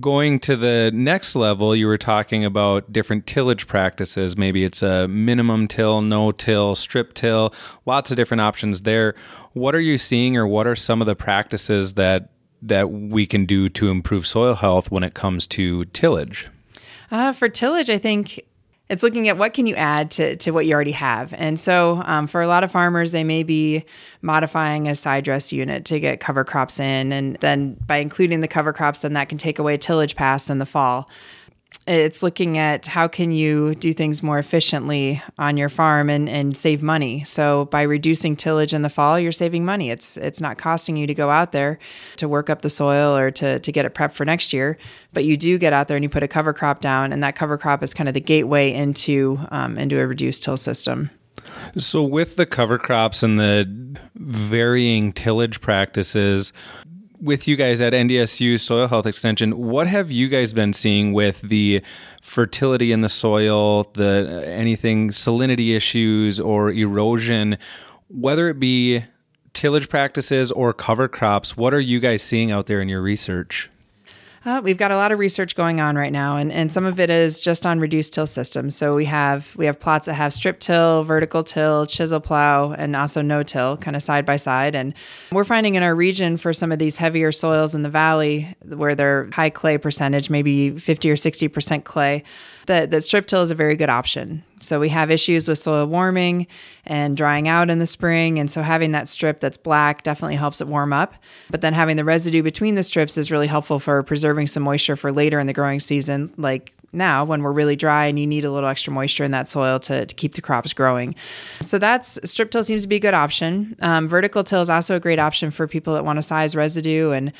Going 0.00 0.40
to 0.40 0.56
the 0.56 0.90
next 0.92 1.36
level, 1.36 1.76
you 1.76 1.86
were 1.86 1.98
talking 1.98 2.44
about 2.44 2.92
different 2.92 3.28
tillage 3.28 3.68
practices. 3.68 4.36
Maybe 4.36 4.64
it's 4.64 4.82
a 4.82 5.06
minimum 5.06 5.68
till, 5.68 6.02
no 6.02 6.32
till, 6.32 6.74
strip 6.74 7.14
till, 7.14 7.54
lots 7.86 8.10
of 8.10 8.16
different 8.16 8.40
options 8.40 8.82
there. 8.82 9.14
What 9.52 9.72
are 9.72 9.80
you 9.80 9.96
seeing, 9.96 10.36
or 10.36 10.48
what 10.48 10.66
are 10.66 10.74
some 10.74 11.00
of 11.00 11.06
the 11.06 11.14
practices 11.14 11.94
that 11.94 12.30
that 12.60 12.90
we 12.90 13.24
can 13.24 13.46
do 13.46 13.68
to 13.68 13.88
improve 13.88 14.26
soil 14.26 14.54
health 14.54 14.90
when 14.90 15.04
it 15.04 15.14
comes 15.14 15.46
to 15.48 15.84
tillage? 15.86 16.48
Uh, 17.12 17.32
for 17.32 17.48
tillage, 17.48 17.88
I 17.88 17.98
think 17.98 18.40
it's 18.90 19.02
looking 19.02 19.28
at 19.28 19.38
what 19.38 19.54
can 19.54 19.66
you 19.66 19.74
add 19.74 20.10
to, 20.12 20.36
to 20.36 20.50
what 20.50 20.66
you 20.66 20.74
already 20.74 20.92
have. 20.92 21.32
And 21.32 21.58
so 21.58 22.02
um, 22.04 22.26
for 22.26 22.42
a 22.42 22.46
lot 22.46 22.64
of 22.64 22.70
farmers 22.70 23.12
they 23.12 23.24
may 23.24 23.42
be 23.42 23.84
modifying 24.20 24.88
a 24.88 24.94
side 24.94 25.24
dress 25.24 25.52
unit 25.52 25.86
to 25.86 25.98
get 25.98 26.20
cover 26.20 26.44
crops 26.44 26.78
in. 26.78 27.12
And 27.12 27.36
then 27.36 27.74
by 27.86 27.96
including 27.96 28.40
the 28.40 28.48
cover 28.48 28.72
crops 28.72 29.00
then 29.00 29.14
that 29.14 29.28
can 29.28 29.38
take 29.38 29.58
away 29.58 29.76
tillage 29.78 30.16
pass 30.16 30.50
in 30.50 30.58
the 30.58 30.66
fall 30.66 31.08
it's 31.86 32.22
looking 32.22 32.58
at 32.58 32.86
how 32.86 33.08
can 33.08 33.32
you 33.32 33.74
do 33.74 33.92
things 33.92 34.22
more 34.22 34.38
efficiently 34.38 35.22
on 35.38 35.56
your 35.56 35.68
farm 35.68 36.08
and, 36.08 36.28
and 36.28 36.56
save 36.56 36.82
money. 36.82 37.24
So 37.24 37.66
by 37.66 37.82
reducing 37.82 38.36
tillage 38.36 38.72
in 38.72 38.82
the 38.82 38.88
fall, 38.88 39.18
you're 39.18 39.32
saving 39.32 39.64
money. 39.64 39.90
It's 39.90 40.16
it's 40.16 40.40
not 40.40 40.58
costing 40.58 40.96
you 40.96 41.06
to 41.06 41.14
go 41.14 41.30
out 41.30 41.52
there 41.52 41.78
to 42.16 42.28
work 42.28 42.48
up 42.48 42.62
the 42.62 42.70
soil 42.70 43.16
or 43.16 43.30
to, 43.32 43.58
to 43.58 43.72
get 43.72 43.84
it 43.84 43.94
prepped 43.94 44.12
for 44.12 44.24
next 44.24 44.52
year, 44.52 44.78
but 45.12 45.24
you 45.24 45.36
do 45.36 45.58
get 45.58 45.72
out 45.72 45.88
there 45.88 45.96
and 45.96 46.04
you 46.04 46.08
put 46.08 46.22
a 46.22 46.28
cover 46.28 46.52
crop 46.52 46.80
down, 46.80 47.12
and 47.12 47.22
that 47.22 47.36
cover 47.36 47.58
crop 47.58 47.82
is 47.82 47.94
kind 47.94 48.08
of 48.08 48.14
the 48.14 48.20
gateway 48.20 48.72
into 48.72 49.38
um, 49.50 49.78
into 49.78 50.00
a 50.00 50.06
reduced 50.06 50.42
till 50.42 50.56
system. 50.56 51.10
So, 51.76 52.02
with 52.02 52.36
the 52.36 52.46
cover 52.46 52.78
crops 52.78 53.22
and 53.22 53.38
the 53.38 53.98
varying 54.14 55.12
tillage 55.12 55.60
practices, 55.60 56.52
with 57.24 57.48
you 57.48 57.56
guys 57.56 57.80
at 57.80 57.94
NDSU 57.94 58.60
Soil 58.60 58.86
Health 58.86 59.06
Extension, 59.06 59.56
what 59.56 59.86
have 59.86 60.10
you 60.10 60.28
guys 60.28 60.52
been 60.52 60.74
seeing 60.74 61.14
with 61.14 61.40
the 61.40 61.82
fertility 62.20 62.92
in 62.92 63.00
the 63.00 63.08
soil, 63.08 63.84
the 63.94 64.28
uh, 64.28 64.40
anything 64.42 65.08
salinity 65.08 65.74
issues 65.74 66.38
or 66.38 66.70
erosion, 66.70 67.56
whether 68.08 68.50
it 68.50 68.60
be 68.60 69.04
tillage 69.54 69.88
practices 69.88 70.52
or 70.52 70.74
cover 70.74 71.08
crops? 71.08 71.56
What 71.56 71.72
are 71.72 71.80
you 71.80 71.98
guys 71.98 72.22
seeing 72.22 72.50
out 72.50 72.66
there 72.66 72.82
in 72.82 72.90
your 72.90 73.00
research? 73.00 73.70
Uh, 74.46 74.60
we've 74.62 74.76
got 74.76 74.90
a 74.90 74.96
lot 74.96 75.10
of 75.10 75.18
research 75.18 75.56
going 75.56 75.80
on 75.80 75.96
right 75.96 76.12
now, 76.12 76.36
and, 76.36 76.52
and 76.52 76.70
some 76.70 76.84
of 76.84 77.00
it 77.00 77.08
is 77.08 77.40
just 77.40 77.64
on 77.64 77.80
reduced 77.80 78.12
till 78.12 78.26
systems. 78.26 78.76
So 78.76 78.94
we 78.94 79.06
have 79.06 79.56
we 79.56 79.64
have 79.64 79.80
plots 79.80 80.04
that 80.04 80.14
have 80.14 80.34
strip 80.34 80.60
till, 80.60 81.02
vertical 81.04 81.42
till, 81.42 81.86
chisel 81.86 82.20
plow, 82.20 82.72
and 82.72 82.94
also 82.94 83.22
no 83.22 83.42
till, 83.42 83.78
kind 83.78 83.96
of 83.96 84.02
side 84.02 84.26
by 84.26 84.36
side. 84.36 84.74
And 84.74 84.92
we're 85.32 85.44
finding 85.44 85.76
in 85.76 85.82
our 85.82 85.94
region 85.94 86.36
for 86.36 86.52
some 86.52 86.72
of 86.72 86.78
these 86.78 86.98
heavier 86.98 87.32
soils 87.32 87.74
in 87.74 87.82
the 87.82 87.88
valley 87.88 88.54
where 88.66 88.94
they're 88.94 89.30
high 89.32 89.50
clay 89.50 89.78
percentage, 89.78 90.28
maybe 90.28 90.78
fifty 90.78 91.10
or 91.10 91.16
sixty 91.16 91.48
percent 91.48 91.84
clay 91.84 92.22
that, 92.66 92.90
that 92.90 93.00
strip 93.00 93.26
till 93.26 93.40
is 93.40 93.50
a 93.50 93.54
very 93.54 93.76
good 93.76 93.88
option. 93.90 94.42
So 94.60 94.80
we 94.80 94.88
have 94.90 95.10
issues 95.10 95.48
with 95.48 95.58
soil 95.58 95.86
warming 95.86 96.46
and 96.86 97.16
drying 97.16 97.48
out 97.48 97.70
in 97.70 97.78
the 97.78 97.86
spring. 97.86 98.38
And 98.38 98.50
so 98.50 98.62
having 98.62 98.92
that 98.92 99.08
strip 99.08 99.40
that's 99.40 99.56
black 99.56 100.02
definitely 100.02 100.36
helps 100.36 100.60
it 100.60 100.68
warm 100.68 100.92
up. 100.92 101.14
But 101.50 101.60
then 101.60 101.74
having 101.74 101.96
the 101.96 102.04
residue 102.04 102.42
between 102.42 102.74
the 102.74 102.82
strips 102.82 103.18
is 103.18 103.30
really 103.30 103.46
helpful 103.46 103.78
for 103.78 104.02
preserving 104.02 104.48
some 104.48 104.62
moisture 104.62 104.96
for 104.96 105.12
later 105.12 105.40
in 105.40 105.46
the 105.46 105.52
growing 105.52 105.80
season, 105.80 106.32
like 106.36 106.72
now 106.92 107.24
when 107.24 107.42
we're 107.42 107.52
really 107.52 107.76
dry 107.76 108.06
and 108.06 108.18
you 108.18 108.26
need 108.26 108.44
a 108.44 108.50
little 108.50 108.68
extra 108.68 108.92
moisture 108.92 109.24
in 109.24 109.32
that 109.32 109.48
soil 109.48 109.78
to, 109.80 110.06
to 110.06 110.14
keep 110.14 110.34
the 110.34 110.40
crops 110.40 110.72
growing. 110.72 111.14
So 111.60 111.78
that's 111.78 112.18
strip 112.28 112.50
till 112.50 112.64
seems 112.64 112.82
to 112.82 112.88
be 112.88 112.96
a 112.96 113.00
good 113.00 113.14
option. 113.14 113.76
Um, 113.80 114.08
vertical 114.08 114.44
till 114.44 114.60
is 114.60 114.70
also 114.70 114.96
a 114.96 115.00
great 115.00 115.18
option 115.18 115.50
for 115.50 115.66
people 115.66 115.94
that 115.94 116.04
want 116.04 116.18
to 116.18 116.22
size 116.22 116.54
residue 116.54 117.10
and 117.10 117.32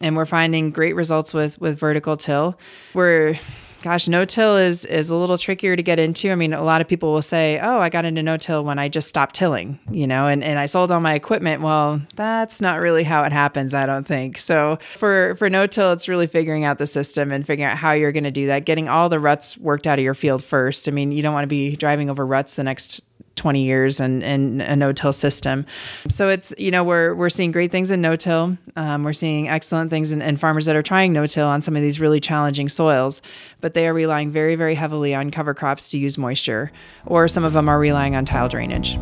and 0.00 0.14
we're 0.14 0.26
finding 0.26 0.70
great 0.70 0.94
results 0.94 1.34
with 1.34 1.60
with 1.60 1.78
vertical 1.78 2.16
till. 2.16 2.58
We're 2.94 3.38
gosh, 3.82 4.08
no 4.08 4.24
till 4.24 4.56
is 4.56 4.84
is 4.84 5.10
a 5.10 5.16
little 5.16 5.38
trickier 5.38 5.76
to 5.76 5.82
get 5.82 5.98
into. 5.98 6.30
I 6.30 6.34
mean, 6.34 6.52
a 6.52 6.62
lot 6.62 6.80
of 6.80 6.88
people 6.88 7.12
will 7.12 7.22
say, 7.22 7.58
"Oh, 7.60 7.78
I 7.78 7.88
got 7.88 8.04
into 8.04 8.22
no 8.22 8.36
till 8.36 8.64
when 8.64 8.78
I 8.78 8.88
just 8.88 9.08
stopped 9.08 9.34
tilling," 9.34 9.78
you 9.90 10.06
know, 10.06 10.26
and 10.26 10.42
and 10.42 10.58
I 10.58 10.66
sold 10.66 10.90
all 10.90 11.00
my 11.00 11.14
equipment. 11.14 11.62
Well, 11.62 12.00
that's 12.16 12.60
not 12.60 12.80
really 12.80 13.04
how 13.04 13.24
it 13.24 13.32
happens, 13.32 13.74
I 13.74 13.86
don't 13.86 14.06
think. 14.06 14.38
So 14.38 14.78
for 14.96 15.34
for 15.36 15.48
no 15.48 15.66
till, 15.66 15.92
it's 15.92 16.08
really 16.08 16.26
figuring 16.26 16.64
out 16.64 16.78
the 16.78 16.86
system 16.86 17.32
and 17.32 17.46
figuring 17.46 17.70
out 17.70 17.78
how 17.78 17.92
you're 17.92 18.12
going 18.12 18.24
to 18.24 18.30
do 18.30 18.46
that, 18.48 18.64
getting 18.64 18.88
all 18.88 19.08
the 19.08 19.20
ruts 19.20 19.56
worked 19.58 19.86
out 19.86 19.98
of 19.98 20.04
your 20.04 20.14
field 20.14 20.42
first. 20.42 20.88
I 20.88 20.92
mean, 20.92 21.12
you 21.12 21.22
don't 21.22 21.34
want 21.34 21.44
to 21.44 21.48
be 21.48 21.76
driving 21.76 22.10
over 22.10 22.26
ruts 22.26 22.54
the 22.54 22.64
next 22.64 23.02
20 23.38 23.62
years 23.62 24.00
and, 24.00 24.22
and 24.22 24.60
a 24.60 24.76
no-till 24.76 25.12
system. 25.12 25.64
So 26.10 26.28
it's, 26.28 26.52
you 26.58 26.70
know, 26.70 26.84
we're, 26.84 27.14
we're 27.14 27.30
seeing 27.30 27.52
great 27.52 27.70
things 27.70 27.90
in 27.90 28.02
no-till. 28.02 28.58
Um, 28.76 29.04
we're 29.04 29.14
seeing 29.14 29.48
excellent 29.48 29.88
things 29.88 30.12
in, 30.12 30.20
in 30.20 30.36
farmers 30.36 30.66
that 30.66 30.76
are 30.76 30.82
trying 30.82 31.12
no-till 31.12 31.46
on 31.46 31.62
some 31.62 31.76
of 31.76 31.82
these 31.82 32.00
really 32.00 32.20
challenging 32.20 32.68
soils, 32.68 33.22
but 33.60 33.72
they 33.72 33.88
are 33.88 33.94
relying 33.94 34.30
very, 34.30 34.56
very 34.56 34.74
heavily 34.74 35.14
on 35.14 35.30
cover 35.30 35.54
crops 35.54 35.88
to 35.88 35.98
use 35.98 36.18
moisture, 36.18 36.70
or 37.06 37.28
some 37.28 37.44
of 37.44 37.54
them 37.54 37.68
are 37.68 37.78
relying 37.78 38.14
on 38.14 38.24
tile 38.24 38.48
drainage. 38.48 38.98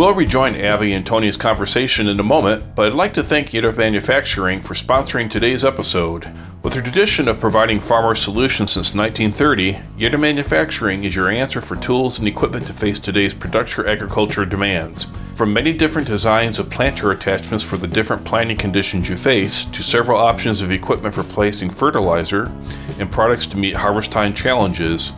We'll 0.00 0.14
rejoin 0.14 0.54
Abby 0.56 0.94
and 0.94 1.04
Tony's 1.04 1.36
conversation 1.36 2.08
in 2.08 2.18
a 2.18 2.22
moment, 2.22 2.74
but 2.74 2.86
I'd 2.86 2.94
like 2.94 3.12
to 3.12 3.22
thank 3.22 3.50
Yetter 3.50 3.76
Manufacturing 3.76 4.62
for 4.62 4.72
sponsoring 4.72 5.28
today's 5.28 5.62
episode. 5.62 6.26
With 6.62 6.74
a 6.74 6.80
tradition 6.80 7.28
of 7.28 7.38
providing 7.38 7.80
farmer 7.80 8.14
solutions 8.14 8.72
since 8.72 8.94
1930, 8.94 9.74
Yetter 9.98 10.18
Manufacturing 10.18 11.04
is 11.04 11.14
your 11.14 11.28
answer 11.28 11.60
for 11.60 11.76
tools 11.76 12.18
and 12.18 12.26
equipment 12.26 12.66
to 12.68 12.72
face 12.72 12.98
today's 12.98 13.34
production 13.34 13.86
agriculture 13.86 14.46
demands. 14.46 15.06
From 15.34 15.52
many 15.52 15.74
different 15.74 16.08
designs 16.08 16.58
of 16.58 16.70
planter 16.70 17.10
attachments 17.10 17.62
for 17.62 17.76
the 17.76 17.86
different 17.86 18.24
planting 18.24 18.56
conditions 18.56 19.06
you 19.06 19.16
face, 19.16 19.66
to 19.66 19.82
several 19.82 20.16
options 20.16 20.62
of 20.62 20.72
equipment 20.72 21.14
for 21.14 21.24
placing 21.24 21.68
fertilizer 21.68 22.50
and 22.98 23.12
products 23.12 23.46
to 23.48 23.58
meet 23.58 23.76
harvest 23.76 24.10
time 24.10 24.32
challenges, 24.32 25.12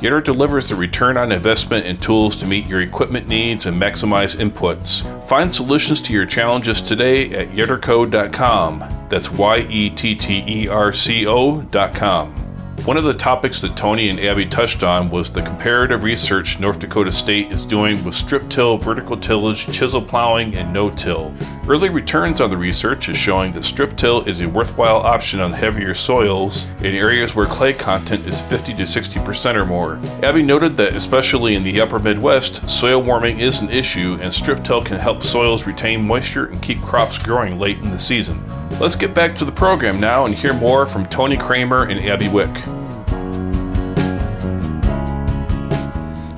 Yetter 0.00 0.22
delivers 0.22 0.68
the 0.68 0.76
return 0.76 1.16
on 1.16 1.32
investment 1.32 1.84
and 1.84 2.00
tools 2.00 2.36
to 2.36 2.46
meet 2.46 2.66
your 2.66 2.82
equipment 2.82 3.26
needs 3.26 3.66
and 3.66 3.80
maximize 3.80 4.36
inputs. 4.36 5.02
Find 5.26 5.52
solutions 5.52 6.00
to 6.02 6.12
your 6.12 6.24
challenges 6.24 6.80
today 6.80 7.30
at 7.32 7.48
yetterco.com. 7.48 9.06
That's 9.08 9.30
Y 9.32 9.58
E 9.68 9.90
T 9.90 10.14
T 10.14 10.44
E 10.46 10.68
R 10.68 10.92
C 10.92 11.26
O.com. 11.26 12.47
One 12.84 12.96
of 12.96 13.04
the 13.04 13.12
topics 13.12 13.60
that 13.60 13.76
Tony 13.76 14.08
and 14.08 14.18
Abby 14.18 14.46
touched 14.46 14.82
on 14.82 15.10
was 15.10 15.30
the 15.30 15.42
comparative 15.42 16.04
research 16.04 16.58
North 16.58 16.78
Dakota 16.78 17.12
State 17.12 17.52
is 17.52 17.64
doing 17.64 18.02
with 18.02 18.14
strip 18.14 18.48
till, 18.48 18.78
vertical 18.78 19.16
tillage, 19.16 19.70
chisel 19.70 20.00
plowing, 20.00 20.54
and 20.54 20.72
no 20.72 20.88
till. 20.88 21.34
Early 21.68 21.90
returns 21.90 22.40
on 22.40 22.48
the 22.48 22.56
research 22.56 23.10
is 23.10 23.16
showing 23.16 23.52
that 23.52 23.64
strip 23.64 23.96
till 23.96 24.26
is 24.26 24.40
a 24.40 24.48
worthwhile 24.48 24.98
option 24.98 25.40
on 25.40 25.52
heavier 25.52 25.92
soils 25.92 26.64
in 26.78 26.94
areas 26.94 27.34
where 27.34 27.46
clay 27.46 27.74
content 27.74 28.26
is 28.26 28.40
50 28.40 28.72
to 28.74 28.84
60% 28.84 29.54
or 29.54 29.66
more. 29.66 30.00
Abby 30.22 30.42
noted 30.42 30.76
that, 30.78 30.96
especially 30.96 31.56
in 31.56 31.64
the 31.64 31.80
upper 31.80 31.98
Midwest, 31.98 32.70
soil 32.70 33.02
warming 33.02 33.40
is 33.40 33.60
an 33.60 33.70
issue, 33.70 34.16
and 34.22 34.32
strip 34.32 34.64
till 34.64 34.82
can 34.82 34.98
help 34.98 35.22
soils 35.22 35.66
retain 35.66 36.00
moisture 36.00 36.46
and 36.46 36.62
keep 36.62 36.80
crops 36.80 37.18
growing 37.18 37.58
late 37.58 37.78
in 37.78 37.90
the 37.90 37.98
season. 37.98 38.42
Let's 38.80 38.94
get 38.94 39.12
back 39.12 39.34
to 39.36 39.44
the 39.44 39.50
program 39.50 39.98
now 39.98 40.24
and 40.24 40.32
hear 40.32 40.54
more 40.54 40.86
from 40.86 41.04
Tony 41.06 41.36
Kramer 41.36 41.86
and 41.88 41.98
Abby 41.98 42.28
Wick. 42.28 42.54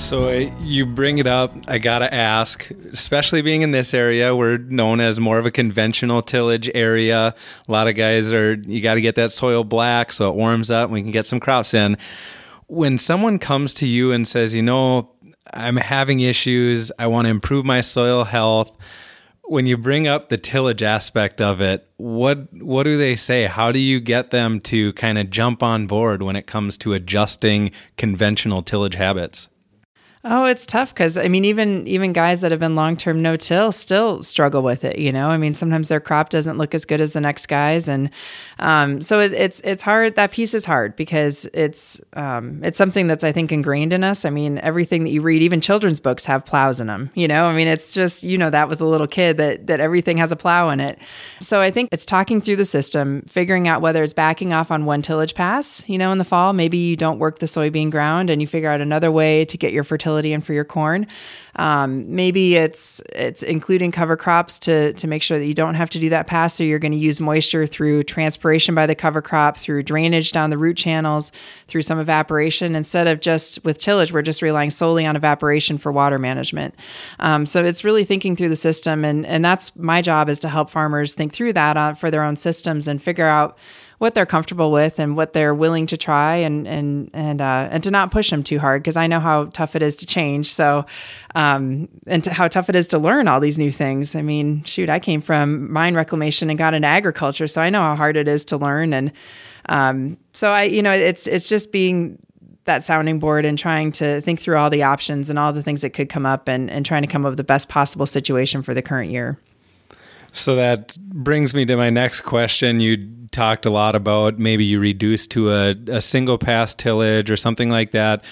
So 0.01 0.31
uh, 0.31 0.51
you 0.63 0.87
bring 0.87 1.19
it 1.19 1.27
up. 1.27 1.55
I 1.69 1.77
gotta 1.77 2.13
ask, 2.13 2.71
especially 2.93 3.43
being 3.43 3.61
in 3.61 3.73
this 3.73 3.93
area, 3.93 4.35
we're 4.35 4.57
known 4.57 5.01
as 5.01 5.21
more 5.21 5.39
of 5.39 5.45
a 5.45 5.51
conventional 5.51 6.23
tillage 6.23 6.71
area. 6.75 7.35
A 7.69 7.71
lot 7.71 7.89
of 7.89 7.95
guys 7.95 8.33
are. 8.33 8.55
You 8.67 8.81
got 8.81 8.95
to 8.95 9.03
get 9.03 9.17
that 9.17 9.33
soil 9.33 9.63
black 9.63 10.11
so 10.11 10.31
it 10.31 10.35
warms 10.35 10.71
up. 10.71 10.85
and 10.85 10.95
We 10.95 11.03
can 11.03 11.11
get 11.11 11.27
some 11.27 11.41
crops 11.41 11.75
in. 11.75 11.99
When 12.69 12.97
someone 12.97 13.39
comes 13.39 13.75
to 13.75 13.87
you 13.87 14.13
and 14.13 14.27
says, 14.27 14.55
you 14.55 14.63
know, 14.63 15.11
I'm 15.53 15.77
having 15.77 16.21
issues. 16.21 16.91
I 16.99 17.07
want 17.09 17.27
to 17.27 17.31
improve 17.31 17.67
my 17.67 17.83
soil 17.83 18.25
health 18.25 18.73
when 19.51 19.67
you 19.67 19.77
bring 19.77 20.07
up 20.07 20.29
the 20.29 20.39
tillage 20.39 20.81
aspect 20.81 21.41
of 21.41 21.61
it, 21.61 21.85
what 21.97 22.53
what 22.53 22.85
do 22.85 22.97
they 22.97 23.17
say? 23.17 23.47
How 23.47 23.73
do 23.73 23.81
you 23.81 23.99
get 23.99 24.31
them 24.31 24.61
to 24.61 24.93
kind 24.93 25.19
of 25.19 25.29
jump 25.29 25.61
on 25.61 25.89
board 25.89 26.23
when 26.23 26.37
it 26.37 26.47
comes 26.47 26.79
to 26.79 26.93
adjusting 26.93 27.73
conventional 27.97 28.63
tillage 28.63 28.95
habits? 28.95 29.49
Oh, 30.23 30.45
it's 30.45 30.67
tough 30.67 30.93
because 30.93 31.17
I 31.17 31.29
mean, 31.29 31.47
even 31.47 31.87
even 31.87 32.13
guys 32.13 32.43
that 32.43 32.51
have 32.51 32.61
been 32.61 32.75
long 32.75 32.95
term 32.95 33.23
no 33.23 33.37
till 33.37 33.73
still 33.73 34.23
struggle 34.23 34.61
with 34.61 34.85
it. 34.85 34.99
You 34.99 35.13
know, 35.13 35.31
I 35.31 35.39
mean, 35.39 35.55
sometimes 35.55 35.89
their 35.89 35.99
crop 35.99 36.29
doesn't 36.29 36.59
look 36.59 36.75
as 36.75 36.85
good 36.85 37.01
as 37.01 37.15
the 37.15 37.23
next 37.23 37.47
guy's, 37.47 37.89
and 37.89 38.11
um, 38.59 39.01
so 39.01 39.19
it, 39.19 39.33
it's 39.33 39.61
it's 39.61 39.83
hard. 39.83 40.17
That 40.17 40.31
piece 40.31 40.53
is 40.53 40.67
hard 40.67 40.95
because 40.95 41.47
it's 41.55 42.03
um, 42.13 42.63
it's 42.63 42.77
something 42.77 43.07
that's 43.07 43.25
I 43.25 43.33
think 43.33 43.51
ingrained 43.51 43.95
in 43.95 44.05
us. 44.05 44.27
I 44.27 44.31
mean, 44.31 44.59
everything 44.59 45.05
that 45.05 45.11
you 45.11 45.23
read, 45.23 45.41
even 45.41 45.63
children's 45.63 46.01
books, 46.01 46.27
have 46.27 46.45
plows 46.45 46.83
in 46.83 46.87
them. 46.87 47.11
You 47.15 47.27
know, 47.27 47.47
I 47.47 47.55
mean, 47.55 47.69
it's 47.69 47.95
just 47.95 48.23
you 48.23 48.37
know 48.37 48.51
that 48.51 48.69
with 48.69 48.83
a 48.83 48.87
little 48.87 49.07
kid 49.07 49.39
that 49.39 49.69
that 49.69 49.81
everything 49.81 50.19
has 50.19 50.33
a 50.33 50.37
plow 50.37 50.69
in 50.69 50.81
it. 50.81 50.99
So 51.41 51.63
I 51.63 51.71
think 51.71 51.89
it's 51.93 52.05
talking 52.05 52.43
through 52.43 52.57
the 52.57 52.67
system, 52.67 53.23
figuring 53.27 53.69
out 53.69 53.81
whether 53.81 54.03
it's 54.03 54.13
backing 54.13 54.53
off 54.53 54.71
on 54.71 54.85
one 54.85 55.01
tillage 55.01 55.35
pass. 55.35 55.83
You 55.87 55.97
know, 55.97 56.13
in 56.13 56.19
the 56.19 56.25
fall, 56.25 56.53
maybe 56.53 56.77
you 56.77 56.95
don't 56.95 57.19
work 57.19 57.39
the 57.39 57.47
soybean 57.47 57.91
ground 57.91 58.29
and 58.29 58.43
you 58.43 58.47
figure 58.47 58.69
out 58.69 58.83
another 58.83 59.11
way 59.11 59.47
to 59.47 59.57
get 59.57 59.73
your 59.73 59.83
fertility 59.83 60.10
fertility 60.11 60.33
and 60.33 60.45
for 60.45 60.53
your 60.53 60.65
corn. 60.65 61.07
Um, 61.57 62.15
maybe 62.15 62.57
it's 62.57 63.01
it's 63.11 63.43
including 63.43 63.93
cover 63.93 64.17
crops 64.17 64.59
to 64.61 64.93
to 64.95 65.07
make 65.07 65.23
sure 65.23 65.39
that 65.39 65.47
you 65.47 65.55
don't 65.55 65.75
have 65.75 65.91
to 65.91 65.99
do 65.99 66.09
that 66.11 66.27
pass. 66.27 66.55
So 66.55 66.65
you're 66.65 66.79
going 66.79 66.93
to 66.93 66.99
use 66.99 67.21
moisture 67.21 67.67
through 67.67 68.05
transpiration 68.05 68.75
by 68.75 68.87
the 68.87 68.95
cover 68.95 69.21
crop, 69.21 69.57
through 69.57 69.83
drainage 69.83 70.33
down 70.33 70.51
the 70.51 70.59
root 70.59 70.77
channels, 70.77 71.33
through 71.67 71.83
some 71.83 72.01
evaporation. 72.01 72.77
Instead 72.77 73.09
of 73.09 73.21
just 73.21 73.65
with 73.65 73.79
tillage, 73.79 74.13
we're 74.13 74.23
just 74.23 74.43
relying 74.43 74.71
solely 74.71 75.07
on 75.07 75.17
evaporation 75.17 75.79
for 75.79 75.93
water 75.93 76.19
management. 76.19 76.75
Um, 77.19 77.47
so 77.47 77.65
it's 77.65 77.85
really 77.85 78.05
thinking 78.05 78.37
through 78.37 78.51
the 78.51 78.57
system, 78.57 79.05
and 79.05 79.27
and 79.27 79.45
that's 79.45 79.75
my 79.77 80.03
job 80.03 80.29
is 80.29 80.39
to 80.41 80.49
help 80.49 80.71
farmers 80.71 81.15
think 81.15 81.33
through 81.33 81.53
that 81.55 81.77
uh, 81.77 81.95
for 81.95 82.11
their 82.11 82.23
own 82.23 82.37
systems 82.37 82.89
and 82.89 83.03
figure 83.03 83.27
out 83.27 83.59
what 84.01 84.15
they're 84.15 84.25
comfortable 84.25 84.73
with 84.73 84.99
and 84.99 85.15
what 85.15 85.35
they're 85.35 85.55
willing 85.55 85.87
to 85.87 85.95
try 85.95 86.37
and 86.37 86.67
and 86.67 87.11
and 87.13 87.43
uh, 87.43 87.69
and 87.71 87.85
to 87.85 87.91
not 87.91 88.11
push 88.11 88.31
them 88.31 88.43
too 88.43 88.59
hard 88.59 88.83
because 88.83 88.97
I 88.97 89.07
know 89.07 89.21
how 89.21 89.45
tough 89.53 89.77
it 89.77 89.83
is 89.83 89.95
to 89.97 90.07
change. 90.07 90.51
So 90.51 90.87
um, 91.35 91.87
and 92.07 92.25
how 92.25 92.49
tough 92.49 92.71
it 92.71 92.75
is 92.75 92.87
to 92.89 92.99
learn 92.99 93.29
all 93.29 93.41
these 93.41 93.59
new 93.59 93.71
things. 93.71 94.17
I 94.17 94.23
mean, 94.23 94.65
shoot, 94.65 94.89
I 94.89 95.01
came 95.01 95.21
from 95.21 95.71
mine 95.71 95.95
reclamation 95.95 96.49
and 96.49 96.59
got 96.59 96.73
into 96.73 96.89
agriculture, 96.89 97.47
so 97.47 97.61
I 97.61 97.69
know 97.69 97.83
how 97.83 97.95
hard 97.95 98.17
it 98.17 98.27
is 98.27 98.47
to 98.47 98.57
learn. 98.57 98.95
And 98.95 99.13
um, 99.69 100.17
so 100.33 100.51
I, 100.51 100.63
you 100.63 100.81
know, 100.81 100.93
it's 100.93 101.27
it's 101.27 101.47
just 101.47 101.71
being 101.71 102.19
that 102.65 102.83
sounding 102.83 103.19
board 103.19 103.45
and 103.45 103.59
trying 103.59 103.93
to 103.93 104.23
think 104.23 104.41
through 104.41 104.57
all 104.57 104.71
the 104.71 104.83
options 104.83 105.29
and 105.29 105.39
all 105.39 105.53
the 105.53 105.63
things 105.63 105.83
that 105.83 105.91
could 105.91 106.09
come 106.09 106.25
up 106.25 106.49
and, 106.49 106.71
and 106.71 106.87
trying 106.87 107.03
to 107.03 107.09
come 107.09 107.27
up 107.27 107.33
with 107.33 107.37
the 107.37 107.45
best 107.45 107.69
possible 107.69 108.07
situation 108.07 108.63
for 108.63 108.73
the 108.73 108.81
current 108.81 109.11
year. 109.11 109.37
So 110.33 110.57
that 110.57 110.97
brings 110.99 111.55
me 111.55 111.65
to 111.67 111.77
my 111.77 111.91
next 111.91 112.23
question. 112.23 112.81
You 112.81 113.09
talked 113.33 113.67
a 113.67 113.71
lot 113.71 113.95
about 113.95 114.39
maybe 114.39 114.65
you 114.65 114.81
reduce 114.81 115.27
to 115.29 115.53
a, 115.53 115.71
a 115.89 116.01
single 116.01 116.39
pass 116.39 116.75
tillage 116.75 117.31
or 117.31 117.37
something 117.37 117.71
like 117.71 117.93
that. 117.93 118.25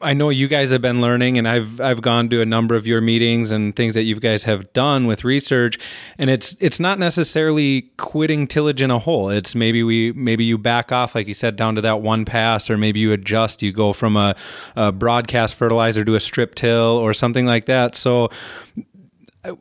I 0.00 0.12
know 0.12 0.28
you 0.30 0.46
guys 0.48 0.70
have 0.70 0.80
been 0.80 1.00
learning, 1.00 1.38
and 1.38 1.48
I've 1.48 1.80
I've 1.80 2.02
gone 2.02 2.28
to 2.30 2.40
a 2.40 2.46
number 2.46 2.76
of 2.76 2.86
your 2.86 3.00
meetings 3.00 3.50
and 3.50 3.74
things 3.74 3.94
that 3.94 4.02
you 4.02 4.14
guys 4.16 4.44
have 4.44 4.72
done 4.72 5.06
with 5.06 5.24
research, 5.24 5.78
and 6.18 6.30
it's 6.30 6.56
it's 6.60 6.78
not 6.78 6.98
necessarily 6.98 7.90
quitting 7.96 8.46
tillage 8.46 8.80
in 8.80 8.90
a 8.90 8.98
hole. 8.98 9.28
It's 9.28 9.54
maybe 9.54 9.82
we 9.82 10.12
maybe 10.12 10.44
you 10.44 10.58
back 10.58 10.92
off, 10.92 11.14
like 11.14 11.26
you 11.26 11.34
said, 11.34 11.56
down 11.56 11.74
to 11.74 11.80
that 11.80 12.00
one 12.00 12.24
pass, 12.24 12.70
or 12.70 12.78
maybe 12.78 13.00
you 13.00 13.12
adjust. 13.12 13.62
You 13.62 13.72
go 13.72 13.92
from 13.92 14.16
a, 14.16 14.36
a 14.76 14.92
broadcast 14.92 15.56
fertilizer 15.56 16.04
to 16.04 16.14
a 16.14 16.20
strip 16.20 16.54
till 16.54 16.98
or 16.98 17.12
something 17.12 17.46
like 17.46 17.66
that. 17.66 17.94
So. 17.94 18.30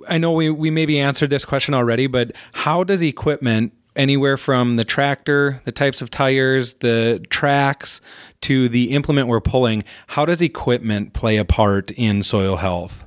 I 0.08 0.18
know 0.18 0.32
we, 0.32 0.50
we 0.50 0.72
maybe 0.72 1.00
answered 1.00 1.30
this 1.30 1.46
question 1.46 1.74
already, 1.74 2.08
but 2.08 2.32
how 2.54 2.84
does 2.84 3.02
equipment 3.02 3.74
anywhere 3.96 4.38
from 4.38 4.76
the 4.76 4.86
tractor, 4.86 5.62
the 5.66 5.72
types 5.72 6.02
of 6.02 6.10
tires, 6.10 6.76
the 6.76 7.24
tracks, 7.30 8.00
to 8.42 8.70
the 8.70 8.92
implement 8.92 9.28
we're 9.28 9.42
pulling, 9.42 9.84
how 10.08 10.24
does 10.26 10.42
equipment 10.42 11.14
play 11.14 11.38
a 11.38 11.46
part 11.46 11.92
in 11.92 12.24
soil 12.24 12.58
health? 12.58 13.04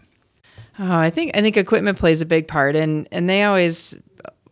Oh, 0.78 0.98
I 0.98 1.10
think 1.10 1.32
I 1.36 1.42
think 1.42 1.56
equipment 1.56 1.98
plays 1.98 2.22
a 2.22 2.26
big 2.26 2.48
part, 2.48 2.74
and 2.74 3.06
and 3.12 3.28
they 3.28 3.44
always 3.44 3.96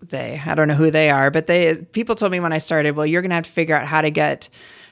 they 0.03 0.41
I 0.45 0.55
don't 0.55 0.69
know 0.69 0.75
who 0.75 0.91
they 0.91 1.11
are, 1.11 1.31
but 1.31 1.47
they 1.47 1.77
people 1.77 2.15
told 2.15 2.33
me 2.33 2.41
when 2.41 2.53
I 2.53 2.59
started, 2.59 2.97
well, 2.97 3.07
you're 3.07 3.23
going 3.23 3.31
to 3.31 3.37
have 3.37 3.45
to 3.45 3.51
figure 3.51 3.75
out 3.75 3.87
how 3.87 4.03
to 4.03 4.11
get 4.11 4.49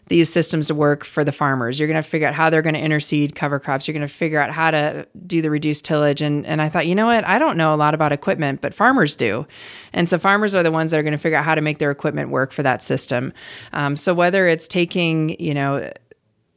these 0.09 0.33
systems 0.33 0.69
to 0.69 0.75
work 0.75 1.05
for 1.05 1.25
the 1.25 1.33
farmers. 1.33 1.81
You're 1.81 1.89
going 1.89 2.03
to 2.03 2.09
figure 2.09 2.29
out 2.29 2.35
how 2.35 2.49
they're 2.49 2.63
going 2.63 2.75
to 2.75 2.81
interseed 2.81 3.35
cover 3.35 3.59
crops. 3.59 3.89
You're 3.89 3.95
going 3.95 4.07
to 4.07 4.13
figure 4.13 4.39
out 4.39 4.53
how 4.53 4.71
to 4.71 5.07
do 5.27 5.43
the 5.43 5.51
reduced 5.51 5.85
tillage. 5.85 6.23
And, 6.23 6.47
and 6.47 6.63
I 6.63 6.69
thought, 6.69 6.87
you 6.87 6.95
know 6.95 7.07
what? 7.07 7.27
I 7.27 7.39
don't 7.39 7.57
know 7.57 7.75
a 7.75 7.77
lot 7.77 7.95
about 7.95 8.13
equipment, 8.13 8.61
but 8.61 8.73
farmers 8.73 9.17
do. 9.17 9.47
And 9.93 10.09
so 10.09 10.19
farmers 10.19 10.55
are 10.55 10.63
the 10.63 10.71
ones 10.71 10.93
that 10.93 10.99
are 10.99 11.03
going 11.03 11.13
to 11.13 11.19
figure 11.19 11.39
out 11.39 11.45
how 11.45 11.57
to 11.57 11.61
make 11.61 11.79
their 11.79 11.91
equipment 11.91 12.31
work 12.31 12.53
for 12.53 12.63
that 12.63 12.83
system. 12.83 13.33
Um, 13.73 13.97
so 13.97 14.15
whether 14.15 14.47
it's 14.47 14.69
taking, 14.69 15.41
you 15.41 15.55
know, 15.55 15.91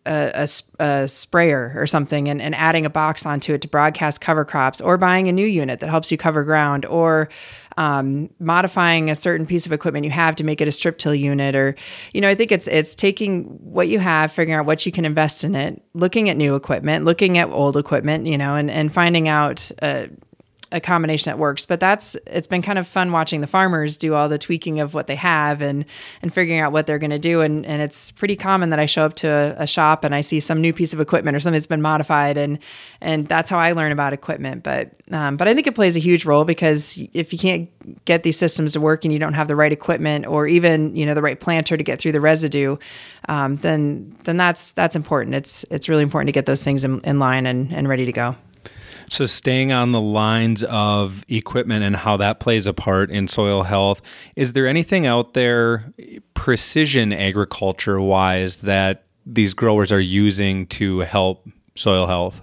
a, 0.05 0.47
a, 0.79 0.83
a, 0.83 1.07
sprayer 1.07 1.73
or 1.75 1.85
something 1.85 2.29
and, 2.29 2.41
and 2.41 2.55
adding 2.55 2.85
a 2.85 2.89
box 2.89 3.25
onto 3.25 3.53
it 3.53 3.61
to 3.61 3.67
broadcast 3.67 4.21
cover 4.21 4.45
crops 4.45 4.79
or 4.79 4.97
buying 4.97 5.27
a 5.27 5.31
new 5.31 5.45
unit 5.45 5.79
that 5.79 5.89
helps 5.89 6.11
you 6.11 6.17
cover 6.17 6.43
ground 6.43 6.85
or 6.85 7.29
um, 7.79 8.29
modifying 8.39 9.09
a 9.09 9.15
certain 9.15 9.45
piece 9.45 9.65
of 9.65 9.71
equipment 9.71 10.03
you 10.03 10.11
have 10.11 10.35
to 10.35 10.43
make 10.43 10.59
it 10.59 10.67
a 10.67 10.71
strip 10.71 10.97
till 10.97 11.15
unit 11.15 11.55
or 11.55 11.75
you 12.13 12.19
know 12.19 12.27
i 12.27 12.35
think 12.35 12.51
it's 12.51 12.67
it's 12.67 12.93
taking 12.93 13.45
what 13.63 13.87
you 13.87 13.99
have 13.99 14.33
figuring 14.33 14.59
out 14.59 14.65
what 14.65 14.85
you 14.85 14.91
can 14.91 15.05
invest 15.05 15.45
in 15.45 15.55
it 15.55 15.81
looking 15.93 16.29
at 16.29 16.35
new 16.35 16.55
equipment 16.55 17.05
looking 17.05 17.37
at 17.37 17.49
old 17.49 17.77
equipment 17.77 18.27
you 18.27 18.37
know 18.37 18.55
and, 18.55 18.69
and 18.69 18.91
finding 18.91 19.29
out 19.29 19.71
uh, 19.81 20.07
a 20.71 20.79
combination 20.79 21.29
that 21.29 21.37
works. 21.37 21.65
But 21.65 21.79
that's 21.79 22.15
it's 22.27 22.47
been 22.47 22.61
kind 22.61 22.79
of 22.79 22.87
fun 22.87 23.11
watching 23.11 23.41
the 23.41 23.47
farmers 23.47 23.97
do 23.97 24.13
all 24.13 24.29
the 24.29 24.37
tweaking 24.37 24.79
of 24.79 24.93
what 24.93 25.07
they 25.07 25.15
have 25.15 25.61
and 25.61 25.85
and 26.21 26.33
figuring 26.33 26.59
out 26.59 26.71
what 26.71 26.87
they're 26.87 26.99
going 26.99 27.09
to 27.09 27.19
do. 27.19 27.41
And 27.41 27.65
and 27.65 27.81
it's 27.81 28.11
pretty 28.11 28.35
common 28.35 28.69
that 28.69 28.79
I 28.79 28.85
show 28.85 29.05
up 29.05 29.15
to 29.15 29.27
a, 29.27 29.63
a, 29.63 29.67
shop 29.67 30.03
and 30.03 30.13
I 30.13 30.21
see 30.21 30.39
some 30.39 30.61
new 30.61 30.73
piece 30.73 30.93
of 30.93 30.99
equipment 30.99 31.35
or 31.35 31.39
something 31.39 31.55
that's 31.55 31.67
been 31.67 31.81
modified, 31.81 32.37
and 32.37 32.59
and 33.01 33.27
that's 33.27 33.49
how 33.49 33.57
I 33.57 33.71
learn 33.71 33.91
about 33.91 34.13
equipment. 34.13 34.63
But 34.63 34.91
um, 35.11 35.37
but 35.37 35.47
I 35.47 35.53
think 35.53 35.67
it 35.67 35.75
plays 35.75 35.95
a 35.95 35.99
huge 35.99 36.25
role 36.25 36.45
because 36.45 37.01
if 37.13 37.33
you 37.33 37.39
can't 37.39 37.69
get 38.05 38.23
these 38.23 38.37
systems 38.37 38.73
to 38.73 38.81
work 38.81 39.05
and 39.05 39.13
you 39.13 39.19
don't 39.19 39.33
have 39.33 39.47
the 39.47 39.55
right 39.55 39.71
equipment 39.71 40.27
or 40.27 40.47
even 40.47 40.95
you 40.95 41.05
know 41.05 41.13
the 41.13 41.21
right 41.21 41.39
planter 41.39 41.77
to 41.77 41.83
get 41.83 41.99
through 41.99 42.11
the 42.11 42.21
residue, 42.21 42.77
um, 43.27 43.57
then 43.57 44.15
then 44.23 44.37
that's 44.37 44.71
that's 44.71 44.95
important. 44.95 45.35
It's 45.35 45.65
it's 45.71 45.89
really 45.89 46.03
important 46.03 46.27
to 46.27 46.33
get 46.33 46.45
those 46.45 46.63
things 46.63 46.83
in, 46.83 47.01
in 47.01 47.19
line 47.19 47.45
and, 47.45 47.73
and 47.73 47.87
ready 47.87 48.05
to 48.05 48.11
go. 48.11 48.35
So, 49.09 49.25
staying 49.25 49.71
on 49.71 49.91
the 49.91 50.01
lines 50.01 50.63
of 50.63 51.25
equipment 51.27 51.83
and 51.83 51.95
how 51.95 52.17
that 52.17 52.39
plays 52.39 52.67
a 52.67 52.73
part 52.73 53.09
in 53.09 53.27
soil 53.27 53.63
health, 53.63 54.01
is 54.35 54.53
there 54.53 54.67
anything 54.67 55.05
out 55.05 55.33
there, 55.33 55.91
precision 56.33 57.11
agriculture 57.11 57.99
wise, 57.99 58.57
that 58.57 59.03
these 59.25 59.53
growers 59.53 59.91
are 59.91 59.99
using 59.99 60.67
to 60.67 60.99
help 60.99 61.47
soil 61.75 62.05
health? 62.05 62.41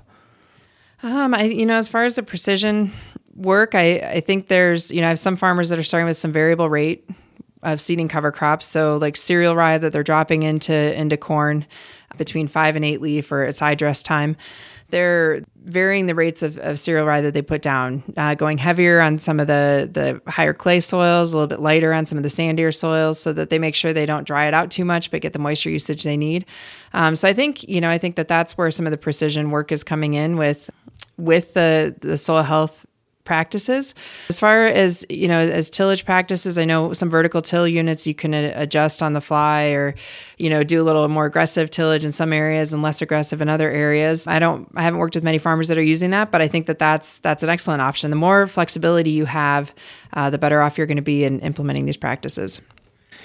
Um, 1.02 1.34
I, 1.34 1.44
you 1.44 1.66
know, 1.66 1.76
as 1.76 1.88
far 1.88 2.04
as 2.04 2.16
the 2.16 2.22
precision 2.22 2.92
work, 3.34 3.74
I, 3.74 3.98
I 3.98 4.20
think 4.20 4.48
there's, 4.48 4.90
you 4.90 5.00
know, 5.00 5.06
I 5.06 5.10
have 5.10 5.18
some 5.18 5.36
farmers 5.36 5.68
that 5.68 5.78
are 5.78 5.84
starting 5.84 6.06
with 6.06 6.16
some 6.16 6.32
variable 6.32 6.68
rate 6.68 7.08
of 7.62 7.80
seeding 7.80 8.08
cover 8.08 8.32
crops. 8.32 8.66
So, 8.66 8.96
like 8.96 9.16
cereal 9.16 9.54
rye 9.54 9.78
that 9.78 9.92
they're 9.92 10.02
dropping 10.02 10.42
into 10.42 10.74
into 10.98 11.16
corn 11.16 11.66
between 12.16 12.48
five 12.48 12.76
and 12.76 12.84
eight 12.84 13.00
leaf 13.00 13.30
or 13.30 13.42
at 13.44 13.54
side 13.54 13.78
dress 13.78 14.02
time 14.02 14.36
they're 14.90 15.42
varying 15.64 16.06
the 16.06 16.14
rates 16.14 16.42
of, 16.42 16.58
of 16.58 16.78
cereal 16.78 17.04
rye 17.06 17.20
that 17.20 17.34
they 17.34 17.42
put 17.42 17.60
down, 17.60 18.02
uh, 18.16 18.34
going 18.34 18.56
heavier 18.58 19.00
on 19.00 19.18
some 19.18 19.40
of 19.40 19.46
the, 19.46 19.88
the 19.92 20.30
higher 20.30 20.54
clay 20.54 20.80
soils, 20.80 21.32
a 21.32 21.36
little 21.36 21.48
bit 21.48 21.60
lighter 21.60 21.92
on 21.92 22.06
some 22.06 22.16
of 22.16 22.22
the 22.22 22.28
sandier 22.28 22.74
soils, 22.74 23.18
so 23.18 23.32
that 23.32 23.50
they 23.50 23.58
make 23.58 23.74
sure 23.74 23.92
they 23.92 24.06
don't 24.06 24.24
dry 24.24 24.46
it 24.46 24.54
out 24.54 24.70
too 24.70 24.84
much, 24.84 25.10
but 25.10 25.20
get 25.20 25.32
the 25.32 25.38
moisture 25.38 25.70
usage 25.70 26.04
they 26.04 26.16
need. 26.16 26.46
Um, 26.92 27.16
so 27.16 27.28
I 27.28 27.32
think 27.32 27.68
you 27.68 27.80
know 27.80 27.90
I 27.90 27.98
think 27.98 28.16
that 28.16 28.28
that's 28.28 28.56
where 28.56 28.70
some 28.70 28.86
of 28.86 28.90
the 28.92 28.98
precision 28.98 29.50
work 29.50 29.72
is 29.72 29.82
coming 29.82 30.14
in 30.14 30.36
with 30.36 30.70
with 31.16 31.54
the 31.54 31.94
the 32.00 32.16
soil 32.16 32.42
health 32.42 32.86
practices. 33.26 33.94
As 34.30 34.40
far 34.40 34.66
as, 34.66 35.04
you 35.10 35.28
know, 35.28 35.38
as 35.38 35.68
tillage 35.68 36.06
practices, 36.06 36.56
I 36.56 36.64
know 36.64 36.94
some 36.94 37.10
vertical 37.10 37.42
till 37.42 37.68
units 37.68 38.06
you 38.06 38.14
can 38.14 38.32
adjust 38.32 39.02
on 39.02 39.12
the 39.12 39.20
fly 39.20 39.64
or, 39.72 39.94
you 40.38 40.48
know, 40.48 40.62
do 40.62 40.80
a 40.80 40.84
little 40.84 41.06
more 41.08 41.26
aggressive 41.26 41.70
tillage 41.70 42.06
in 42.06 42.12
some 42.12 42.32
areas 42.32 42.72
and 42.72 42.82
less 42.82 43.02
aggressive 43.02 43.42
in 43.42 43.50
other 43.50 43.70
areas. 43.70 44.26
I 44.26 44.38
don't 44.38 44.66
I 44.74 44.82
haven't 44.82 45.00
worked 45.00 45.14
with 45.14 45.24
many 45.24 45.36
farmers 45.36 45.68
that 45.68 45.76
are 45.76 45.82
using 45.82 46.10
that, 46.12 46.30
but 46.30 46.40
I 46.40 46.48
think 46.48 46.64
that 46.66 46.78
that's 46.78 47.18
that's 47.18 47.42
an 47.42 47.50
excellent 47.50 47.82
option. 47.82 48.08
The 48.08 48.16
more 48.16 48.46
flexibility 48.46 49.10
you 49.10 49.26
have, 49.26 49.74
uh, 50.14 50.30
the 50.30 50.38
better 50.38 50.62
off 50.62 50.78
you're 50.78 50.86
going 50.86 50.96
to 50.96 51.02
be 51.02 51.24
in 51.24 51.40
implementing 51.40 51.84
these 51.84 51.98
practices. 51.98 52.62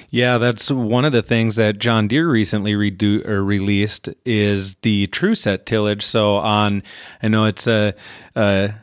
Yeah, 0.09 0.39
that's 0.39 0.69
one 0.69 1.05
of 1.05 1.13
the 1.13 1.23
things 1.23 1.55
that 1.55 1.79
John 1.79 2.09
Deere 2.09 2.29
recently 2.29 2.73
redo 2.73 3.25
or 3.25 3.43
released 3.45 4.09
is 4.25 4.75
the 4.81 5.07
TruSet 5.07 5.63
tillage. 5.63 6.03
So 6.03 6.35
on, 6.35 6.83
I 7.23 7.29
know 7.29 7.45
it's 7.45 7.65
a, 7.65 7.93
a 8.35 8.73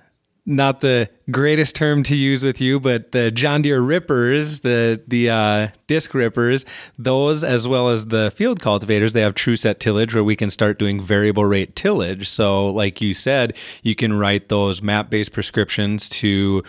not 0.48 0.80
the 0.80 1.11
greatest 1.30 1.74
term 1.74 2.02
to 2.02 2.16
use 2.16 2.42
with 2.42 2.58
you, 2.58 2.80
but 2.80 3.12
the 3.12 3.30
John 3.30 3.61
Deere 3.61 3.80
rippers, 3.80 4.61
the 4.61 5.00
the 5.06 5.28
uh, 5.28 5.68
disc 5.87 6.14
rippers, 6.14 6.64
those 6.98 7.44
as 7.44 7.68
well 7.68 7.90
as 7.90 8.06
the 8.06 8.30
field 8.30 8.58
cultivators, 8.61 9.12
they 9.12 9.20
have 9.20 9.34
TruSet 9.34 9.78
tillage 9.78 10.14
where 10.14 10.24
we 10.24 10.34
can 10.34 10.48
start 10.50 10.78
doing 10.78 11.00
variable 11.00 11.44
rate 11.44 11.76
tillage. 11.76 12.28
So, 12.28 12.66
like 12.68 13.02
you 13.02 13.12
said, 13.12 13.54
you 13.82 13.94
can 13.94 14.18
write 14.18 14.48
those 14.48 14.80
map 14.80 15.11
based 15.11 15.32
prescriptions 15.32 16.08
to 16.08 16.64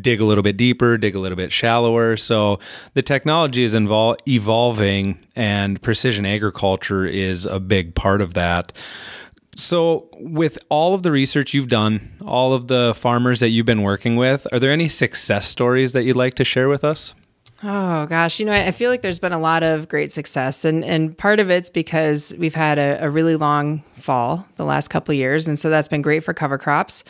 dig 0.00 0.20
a 0.20 0.24
little 0.24 0.42
bit 0.42 0.56
deeper, 0.56 0.96
dig 0.96 1.14
a 1.14 1.20
little 1.20 1.36
bit 1.36 1.52
shallower. 1.52 2.16
So 2.16 2.58
the 2.94 3.02
technology 3.02 3.64
is 3.64 3.74
invol- 3.74 4.16
evolving, 4.26 5.18
and 5.36 5.80
precision 5.82 6.24
agriculture 6.24 7.04
is 7.04 7.44
a 7.44 7.60
big 7.60 7.94
part 7.94 8.22
of 8.22 8.32
that. 8.34 8.72
So, 9.56 10.08
with 10.14 10.58
all 10.68 10.94
of 10.94 11.02
the 11.02 11.12
research 11.12 11.54
you've 11.54 11.68
done, 11.68 12.12
all 12.24 12.52
of 12.52 12.68
the 12.68 12.94
farmers 12.96 13.40
that 13.40 13.50
you've 13.50 13.66
been 13.66 13.82
working 13.82 14.16
with, 14.16 14.46
are 14.52 14.58
there 14.58 14.72
any 14.72 14.88
success 14.88 15.46
stories 15.46 15.92
that 15.92 16.04
you'd 16.04 16.16
like 16.16 16.34
to 16.34 16.44
share 16.44 16.68
with 16.68 16.84
us? 16.84 17.14
Oh 17.66 18.04
gosh, 18.06 18.40
you 18.40 18.44
know, 18.44 18.52
I 18.52 18.72
feel 18.72 18.90
like 18.90 19.00
there's 19.00 19.18
been 19.18 19.32
a 19.32 19.38
lot 19.38 19.62
of 19.62 19.88
great 19.88 20.12
success, 20.12 20.66
and 20.66 20.84
and 20.84 21.16
part 21.16 21.40
of 21.40 21.50
it's 21.50 21.70
because 21.70 22.34
we've 22.38 22.54
had 22.54 22.78
a, 22.78 23.02
a 23.04 23.08
really 23.08 23.36
long 23.36 23.82
fall 23.94 24.46
the 24.56 24.64
last 24.64 24.88
couple 24.88 25.14
years, 25.14 25.48
and 25.48 25.58
so 25.58 25.70
that's 25.70 25.88
been 25.88 26.02
great 26.02 26.22
for 26.24 26.34
cover 26.34 26.58
crops. 26.58 27.04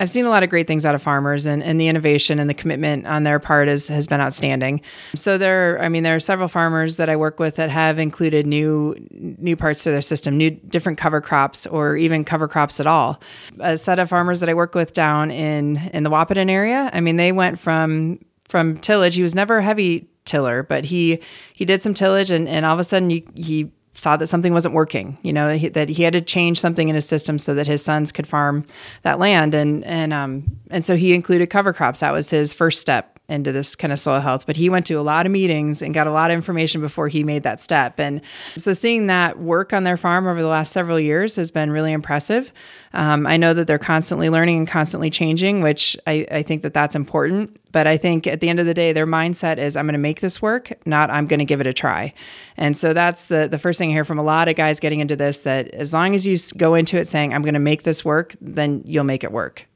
I've 0.00 0.08
seen 0.08 0.24
a 0.24 0.30
lot 0.30 0.42
of 0.42 0.48
great 0.48 0.66
things 0.66 0.86
out 0.86 0.94
of 0.94 1.02
farmers, 1.02 1.44
and, 1.44 1.62
and 1.62 1.78
the 1.78 1.86
innovation 1.86 2.38
and 2.38 2.48
the 2.48 2.54
commitment 2.54 3.06
on 3.06 3.22
their 3.22 3.38
part 3.38 3.68
is, 3.68 3.86
has 3.88 4.06
been 4.06 4.20
outstanding. 4.20 4.80
So 5.14 5.36
there, 5.36 5.78
I 5.80 5.90
mean, 5.90 6.04
there 6.04 6.16
are 6.16 6.20
several 6.20 6.48
farmers 6.48 6.96
that 6.96 7.10
I 7.10 7.16
work 7.16 7.38
with 7.38 7.56
that 7.56 7.68
have 7.68 7.98
included 7.98 8.46
new 8.46 8.96
new 9.10 9.56
parts 9.56 9.84
to 9.84 9.90
their 9.90 10.00
system, 10.00 10.38
new 10.38 10.50
different 10.50 10.98
cover 10.98 11.20
crops, 11.20 11.66
or 11.66 11.98
even 11.98 12.24
cover 12.24 12.48
crops 12.48 12.80
at 12.80 12.86
all. 12.86 13.20
A 13.58 13.76
set 13.76 13.98
of 13.98 14.08
farmers 14.08 14.40
that 14.40 14.48
I 14.48 14.54
work 14.54 14.74
with 14.74 14.94
down 14.94 15.30
in 15.30 15.76
in 15.92 16.02
the 16.02 16.10
Wahpeton 16.10 16.50
area, 16.50 16.90
I 16.92 17.00
mean, 17.00 17.16
they 17.16 17.30
went 17.30 17.58
from 17.58 18.20
from 18.48 18.78
tillage. 18.78 19.16
He 19.16 19.22
was 19.22 19.34
never 19.34 19.58
a 19.58 19.62
heavy 19.62 20.08
tiller, 20.24 20.62
but 20.62 20.86
he 20.86 21.20
he 21.52 21.66
did 21.66 21.82
some 21.82 21.92
tillage, 21.92 22.30
and, 22.30 22.48
and 22.48 22.64
all 22.64 22.72
of 22.72 22.80
a 22.80 22.84
sudden 22.84 23.10
he, 23.10 23.26
he 23.34 23.70
saw 23.94 24.16
that 24.16 24.28
something 24.28 24.52
wasn't 24.52 24.74
working. 24.74 25.18
You 25.22 25.32
know 25.32 25.54
he, 25.54 25.68
that 25.68 25.88
he 25.88 26.02
had 26.02 26.12
to 26.14 26.20
change 26.20 26.60
something 26.60 26.88
in 26.88 26.94
his 26.94 27.06
system 27.06 27.38
so 27.38 27.54
that 27.54 27.66
his 27.66 27.84
sons 27.84 28.12
could 28.12 28.26
farm 28.26 28.64
that 29.02 29.18
land, 29.18 29.54
and 29.54 29.84
and 29.84 30.12
um 30.12 30.44
and 30.70 30.84
so 30.84 30.96
he 30.96 31.14
included 31.14 31.50
cover 31.50 31.72
crops. 31.72 32.00
That 32.00 32.12
was 32.12 32.30
his 32.30 32.52
first 32.52 32.80
step 32.80 33.19
into 33.30 33.52
this 33.52 33.76
kind 33.76 33.92
of 33.92 33.98
soil 33.98 34.20
health. 34.20 34.46
But 34.46 34.56
he 34.56 34.68
went 34.68 34.86
to 34.86 34.94
a 34.94 35.02
lot 35.02 35.24
of 35.24 35.32
meetings 35.32 35.82
and 35.82 35.94
got 35.94 36.06
a 36.06 36.12
lot 36.12 36.30
of 36.30 36.34
information 36.34 36.80
before 36.80 37.08
he 37.08 37.24
made 37.24 37.44
that 37.44 37.60
step. 37.60 38.00
And 38.00 38.20
so 38.58 38.72
seeing 38.72 39.06
that 39.06 39.38
work 39.38 39.72
on 39.72 39.84
their 39.84 39.96
farm 39.96 40.26
over 40.26 40.40
the 40.42 40.48
last 40.48 40.72
several 40.72 40.98
years 40.98 41.36
has 41.36 41.50
been 41.50 41.70
really 41.70 41.92
impressive. 41.92 42.52
Um, 42.92 43.26
I 43.26 43.36
know 43.36 43.54
that 43.54 43.66
they're 43.66 43.78
constantly 43.78 44.30
learning 44.30 44.58
and 44.58 44.68
constantly 44.68 45.10
changing, 45.10 45.62
which 45.62 45.96
I, 46.06 46.26
I 46.30 46.42
think 46.42 46.62
that 46.62 46.74
that's 46.74 46.96
important. 46.96 47.56
But 47.72 47.86
I 47.86 47.96
think 47.96 48.26
at 48.26 48.40
the 48.40 48.48
end 48.48 48.58
of 48.58 48.66
the 48.66 48.74
day, 48.74 48.92
their 48.92 49.06
mindset 49.06 49.58
is 49.58 49.76
I'm 49.76 49.86
going 49.86 49.92
to 49.92 49.98
make 49.98 50.20
this 50.20 50.42
work, 50.42 50.72
not 50.86 51.08
I'm 51.08 51.28
going 51.28 51.38
to 51.38 51.44
give 51.44 51.60
it 51.60 51.68
a 51.68 51.72
try. 51.72 52.12
And 52.56 52.76
so 52.76 52.92
that's 52.92 53.26
the 53.26 53.46
the 53.48 53.58
first 53.58 53.78
thing 53.78 53.90
I 53.90 53.92
hear 53.92 54.04
from 54.04 54.18
a 54.18 54.24
lot 54.24 54.48
of 54.48 54.56
guys 54.56 54.80
getting 54.80 54.98
into 54.98 55.14
this 55.14 55.38
that 55.40 55.68
as 55.68 55.92
long 55.92 56.16
as 56.16 56.26
you 56.26 56.36
go 56.56 56.74
into 56.74 56.98
it 56.98 57.06
saying 57.06 57.32
I'm 57.32 57.42
going 57.42 57.54
to 57.54 57.60
make 57.60 57.84
this 57.84 58.04
work, 58.04 58.34
then 58.40 58.82
you'll 58.84 59.04
make 59.04 59.22
it 59.22 59.30
work. 59.30 59.66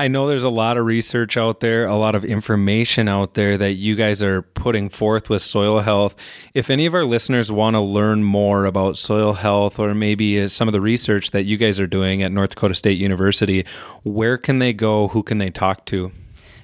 I 0.00 0.08
know 0.08 0.28
there's 0.28 0.44
a 0.44 0.48
lot 0.48 0.78
of 0.78 0.86
research 0.86 1.36
out 1.36 1.60
there, 1.60 1.84
a 1.84 1.94
lot 1.94 2.14
of 2.14 2.24
information 2.24 3.06
out 3.06 3.34
there 3.34 3.58
that 3.58 3.74
you 3.74 3.96
guys 3.96 4.22
are 4.22 4.40
putting 4.40 4.88
forth 4.88 5.28
with 5.28 5.42
soil 5.42 5.80
health. 5.80 6.16
If 6.54 6.70
any 6.70 6.86
of 6.86 6.94
our 6.94 7.04
listeners 7.04 7.52
want 7.52 7.76
to 7.76 7.80
learn 7.80 8.24
more 8.24 8.64
about 8.64 8.96
soil 8.96 9.34
health 9.34 9.78
or 9.78 9.92
maybe 9.92 10.48
some 10.48 10.68
of 10.68 10.72
the 10.72 10.80
research 10.80 11.32
that 11.32 11.42
you 11.42 11.58
guys 11.58 11.78
are 11.78 11.86
doing 11.86 12.22
at 12.22 12.32
North 12.32 12.54
Dakota 12.54 12.74
State 12.74 12.96
University, 12.96 13.66
where 14.02 14.38
can 14.38 14.58
they 14.58 14.72
go? 14.72 15.08
Who 15.08 15.22
can 15.22 15.36
they 15.36 15.50
talk 15.50 15.84
to? 15.86 16.10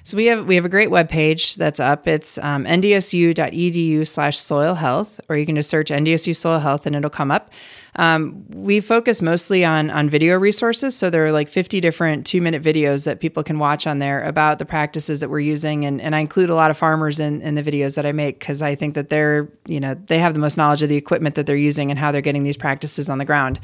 So 0.01 0.17
we 0.17 0.25
have 0.25 0.47
we 0.47 0.55
have 0.55 0.65
a 0.65 0.69
great 0.69 0.89
web 0.89 1.07
page 1.07 1.57
that's 1.57 1.79
up. 1.79 2.07
It's 2.07 2.39
um, 2.39 2.63
ndsu.edu 2.65 4.07
slash 4.07 4.39
soil 4.39 4.73
health, 4.73 5.19
or 5.29 5.37
you 5.37 5.45
can 5.45 5.57
just 5.57 5.69
search 5.69 5.89
NDSU 5.89 6.35
soil 6.35 6.57
health 6.57 6.87
and 6.87 6.95
it'll 6.95 7.11
come 7.11 7.29
up. 7.29 7.51
Um, 7.97 8.45
we 8.49 8.79
focus 8.79 9.21
mostly 9.21 9.65
on 9.65 9.89
on 9.89 10.09
video 10.09 10.37
resources, 10.37 10.95
so 10.95 11.09
there 11.09 11.25
are 11.25 11.31
like 11.31 11.49
50 11.49 11.81
different 11.81 12.25
two 12.25 12.41
minute 12.41 12.61
videos 12.61 13.05
that 13.05 13.19
people 13.19 13.43
can 13.43 13.59
watch 13.59 13.87
on 13.87 13.99
there 13.99 14.23
about 14.23 14.59
the 14.59 14.65
practices 14.65 15.19
that 15.19 15.29
we're 15.29 15.39
using, 15.39 15.85
and, 15.85 15.99
and 15.99 16.15
I 16.15 16.19
include 16.19 16.49
a 16.49 16.55
lot 16.55 16.71
of 16.71 16.77
farmers 16.77 17.19
in, 17.19 17.41
in 17.41 17.55
the 17.55 17.63
videos 17.63 17.95
that 17.95 18.05
I 18.05 18.11
make 18.11 18.39
because 18.39 18.61
I 18.61 18.75
think 18.75 18.93
that 18.95 19.09
they're 19.09 19.49
you 19.67 19.79
know 19.79 19.95
they 20.07 20.19
have 20.19 20.33
the 20.33 20.39
most 20.39 20.57
knowledge 20.57 20.83
of 20.83 20.89
the 20.89 20.97
equipment 20.97 21.35
that 21.35 21.45
they're 21.45 21.55
using 21.55 21.89
and 21.89 21.99
how 21.99 22.11
they're 22.11 22.21
getting 22.21 22.43
these 22.43 22.57
practices 22.57 23.09
on 23.09 23.17
the 23.17 23.25
ground. 23.25 23.59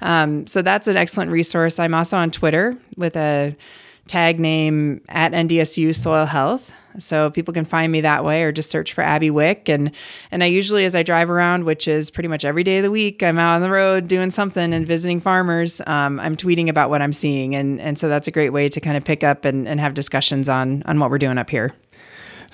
Um, 0.00 0.46
so 0.46 0.62
that's 0.62 0.88
an 0.88 0.96
excellent 0.96 1.30
resource. 1.30 1.78
I'm 1.78 1.94
also 1.94 2.16
on 2.16 2.30
Twitter 2.30 2.76
with 2.96 3.16
a 3.16 3.56
tag 4.06 4.38
name 4.38 5.00
at 5.08 5.32
NDSU 5.32 5.94
Soil 5.94 6.26
Health. 6.26 6.70
So 6.98 7.30
people 7.30 7.54
can 7.54 7.64
find 7.64 7.90
me 7.90 8.00
that 8.02 8.24
way 8.24 8.42
or 8.42 8.52
just 8.52 8.70
search 8.70 8.92
for 8.92 9.02
Abby 9.02 9.30
Wick. 9.30 9.68
And 9.68 9.90
and 10.30 10.42
I 10.42 10.46
usually 10.46 10.84
as 10.84 10.94
I 10.94 11.02
drive 11.02 11.30
around, 11.30 11.64
which 11.64 11.88
is 11.88 12.10
pretty 12.10 12.28
much 12.28 12.44
every 12.44 12.64
day 12.64 12.78
of 12.78 12.82
the 12.82 12.90
week, 12.90 13.22
I'm 13.22 13.38
out 13.38 13.56
on 13.56 13.62
the 13.62 13.70
road 13.70 14.08
doing 14.08 14.30
something 14.30 14.72
and 14.72 14.86
visiting 14.86 15.20
farmers. 15.20 15.80
Um, 15.86 16.20
I'm 16.20 16.36
tweeting 16.36 16.68
about 16.68 16.90
what 16.90 17.02
I'm 17.02 17.12
seeing. 17.12 17.54
And 17.54 17.80
and 17.80 17.98
so 17.98 18.08
that's 18.08 18.28
a 18.28 18.30
great 18.30 18.50
way 18.50 18.68
to 18.68 18.80
kind 18.80 18.96
of 18.96 19.04
pick 19.04 19.24
up 19.24 19.44
and, 19.44 19.66
and 19.68 19.80
have 19.80 19.94
discussions 19.94 20.48
on 20.48 20.82
on 20.86 20.98
what 20.98 21.10
we're 21.10 21.18
doing 21.18 21.38
up 21.38 21.50
here. 21.50 21.74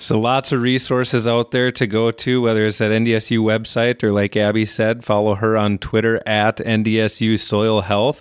So 0.01 0.19
lots 0.19 0.51
of 0.51 0.63
resources 0.63 1.27
out 1.27 1.51
there 1.51 1.71
to 1.73 1.85
go 1.85 2.09
to, 2.09 2.41
whether 2.41 2.65
it's 2.65 2.81
at 2.81 2.89
NDSU 2.89 3.37
website 3.37 4.03
or 4.03 4.11
like 4.11 4.35
Abby 4.35 4.65
said, 4.65 5.05
follow 5.05 5.35
her 5.35 5.55
on 5.55 5.77
Twitter 5.77 6.19
at 6.25 6.57
NDSU 6.57 7.39
Soil 7.39 7.81
Health. 7.81 8.19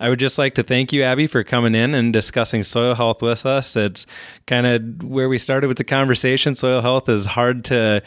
I 0.00 0.08
would 0.08 0.18
just 0.18 0.38
like 0.38 0.56
to 0.56 0.64
thank 0.64 0.92
you, 0.92 1.04
Abby, 1.04 1.28
for 1.28 1.44
coming 1.44 1.76
in 1.76 1.94
and 1.94 2.12
discussing 2.12 2.64
soil 2.64 2.96
health 2.96 3.22
with 3.22 3.46
us. 3.46 3.76
It's 3.76 4.06
kind 4.48 4.66
of 4.66 5.04
where 5.04 5.28
we 5.28 5.38
started 5.38 5.68
with 5.68 5.78
the 5.78 5.84
conversation. 5.84 6.56
Soil 6.56 6.80
health 6.80 7.08
is 7.08 7.26
hard 7.26 7.64
to 7.66 8.02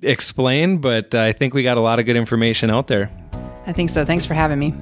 explain, 0.00 0.78
but 0.78 1.14
I 1.14 1.32
think 1.32 1.52
we 1.52 1.64
got 1.64 1.76
a 1.76 1.82
lot 1.82 1.98
of 1.98 2.06
good 2.06 2.16
information 2.16 2.70
out 2.70 2.86
there. 2.86 3.10
I 3.66 3.74
think 3.74 3.90
so. 3.90 4.06
Thanks 4.06 4.24
for 4.24 4.32
having 4.32 4.58
me. 4.58 4.74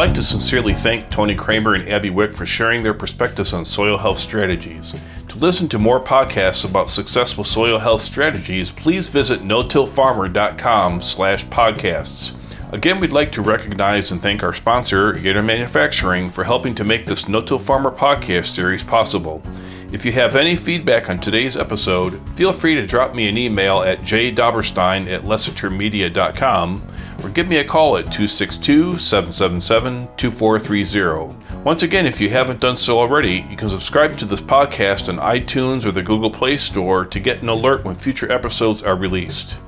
Like 0.00 0.14
to 0.14 0.22
sincerely 0.22 0.72
thank 0.72 1.10
Tony 1.10 1.34
Kramer 1.34 1.74
and 1.74 1.86
Abby 1.86 2.08
Wick 2.08 2.32
for 2.32 2.46
sharing 2.46 2.82
their 2.82 2.94
perspectives 2.94 3.52
on 3.52 3.66
soil 3.66 3.98
health 3.98 4.18
strategies. 4.18 4.96
To 5.28 5.36
listen 5.36 5.68
to 5.68 5.78
more 5.78 6.02
podcasts 6.02 6.64
about 6.64 6.88
successful 6.88 7.44
soil 7.44 7.78
health 7.78 8.00
strategies, 8.00 8.70
please 8.70 9.08
visit 9.08 9.44
no-tillfarmer.com 9.44 11.02
slash 11.02 11.44
podcasts. 11.48 12.32
Again, 12.72 12.98
we'd 12.98 13.12
like 13.12 13.30
to 13.32 13.42
recognize 13.42 14.10
and 14.10 14.22
thank 14.22 14.42
our 14.42 14.54
sponsor, 14.54 15.12
Yetter 15.12 15.44
Manufacturing, 15.44 16.30
for 16.30 16.44
helping 16.44 16.74
to 16.76 16.84
make 16.84 17.04
this 17.04 17.28
No 17.28 17.42
Till 17.42 17.58
Farmer 17.58 17.90
podcast 17.90 18.46
series 18.46 18.82
possible. 18.82 19.42
If 19.92 20.04
you 20.04 20.12
have 20.12 20.36
any 20.36 20.54
feedback 20.54 21.10
on 21.10 21.18
today's 21.18 21.56
episode, 21.56 22.20
feel 22.36 22.52
free 22.52 22.76
to 22.76 22.86
drop 22.86 23.12
me 23.12 23.28
an 23.28 23.36
email 23.36 23.80
at 23.80 24.02
jdobberstein 24.02 25.08
at 25.12 25.22
lessitermedia.com 25.22 26.86
or 27.24 27.28
give 27.30 27.48
me 27.48 27.56
a 27.56 27.64
call 27.64 27.96
at 27.96 28.04
262 28.04 28.98
777 28.98 30.08
2430. 30.16 31.62
Once 31.64 31.82
again, 31.82 32.06
if 32.06 32.20
you 32.20 32.30
haven't 32.30 32.60
done 32.60 32.76
so 32.76 33.00
already, 33.00 33.44
you 33.50 33.56
can 33.56 33.68
subscribe 33.68 34.16
to 34.16 34.24
this 34.24 34.40
podcast 34.40 35.08
on 35.08 35.18
iTunes 35.18 35.84
or 35.84 35.90
the 35.90 36.04
Google 36.04 36.30
Play 36.30 36.56
Store 36.56 37.04
to 37.04 37.18
get 37.18 37.42
an 37.42 37.48
alert 37.48 37.84
when 37.84 37.96
future 37.96 38.30
episodes 38.30 38.84
are 38.84 38.94
released. 38.94 39.58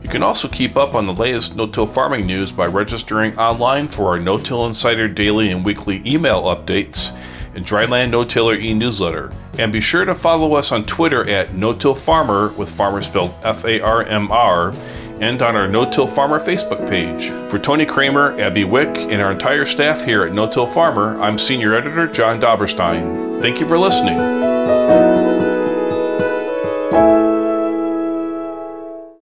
You 0.00 0.08
can 0.08 0.22
also 0.22 0.46
keep 0.46 0.76
up 0.76 0.94
on 0.94 1.06
the 1.06 1.12
latest 1.12 1.56
no-till 1.56 1.86
farming 1.86 2.26
news 2.26 2.52
by 2.52 2.66
registering 2.66 3.36
online 3.36 3.88
for 3.88 4.08
our 4.08 4.20
No-Till 4.20 4.66
Insider 4.66 5.08
daily 5.08 5.50
and 5.50 5.64
weekly 5.64 6.02
email 6.06 6.42
updates 6.44 7.16
and 7.54 7.64
Dryland 7.64 8.10
No-Tiller 8.10 8.54
e-newsletter. 8.54 9.32
And 9.58 9.72
be 9.72 9.80
sure 9.80 10.04
to 10.04 10.14
follow 10.14 10.54
us 10.54 10.72
on 10.72 10.84
Twitter 10.84 11.28
at 11.28 11.54
No-Till 11.54 11.94
Farmer 11.94 12.48
with 12.52 12.70
farmer 12.70 13.00
spelled 13.00 13.34
F-A-R-M-R 13.42 14.74
and 15.20 15.40
on 15.40 15.54
our 15.54 15.68
No 15.68 15.88
Till 15.88 16.06
Farmer 16.06 16.40
Facebook 16.40 16.88
page. 16.88 17.28
For 17.48 17.58
Tony 17.58 17.86
Kramer, 17.86 18.38
Abby 18.40 18.64
Wick, 18.64 18.88
and 18.96 19.22
our 19.22 19.30
entire 19.30 19.64
staff 19.64 20.04
here 20.04 20.24
at 20.24 20.32
No 20.32 20.48
Till 20.48 20.66
Farmer, 20.66 21.20
I'm 21.22 21.38
Senior 21.38 21.74
Editor 21.74 22.08
John 22.08 22.40
Dobberstein. 22.40 23.40
Thank 23.40 23.60
you 23.60 23.68
for 23.68 23.78
listening. 23.78 24.41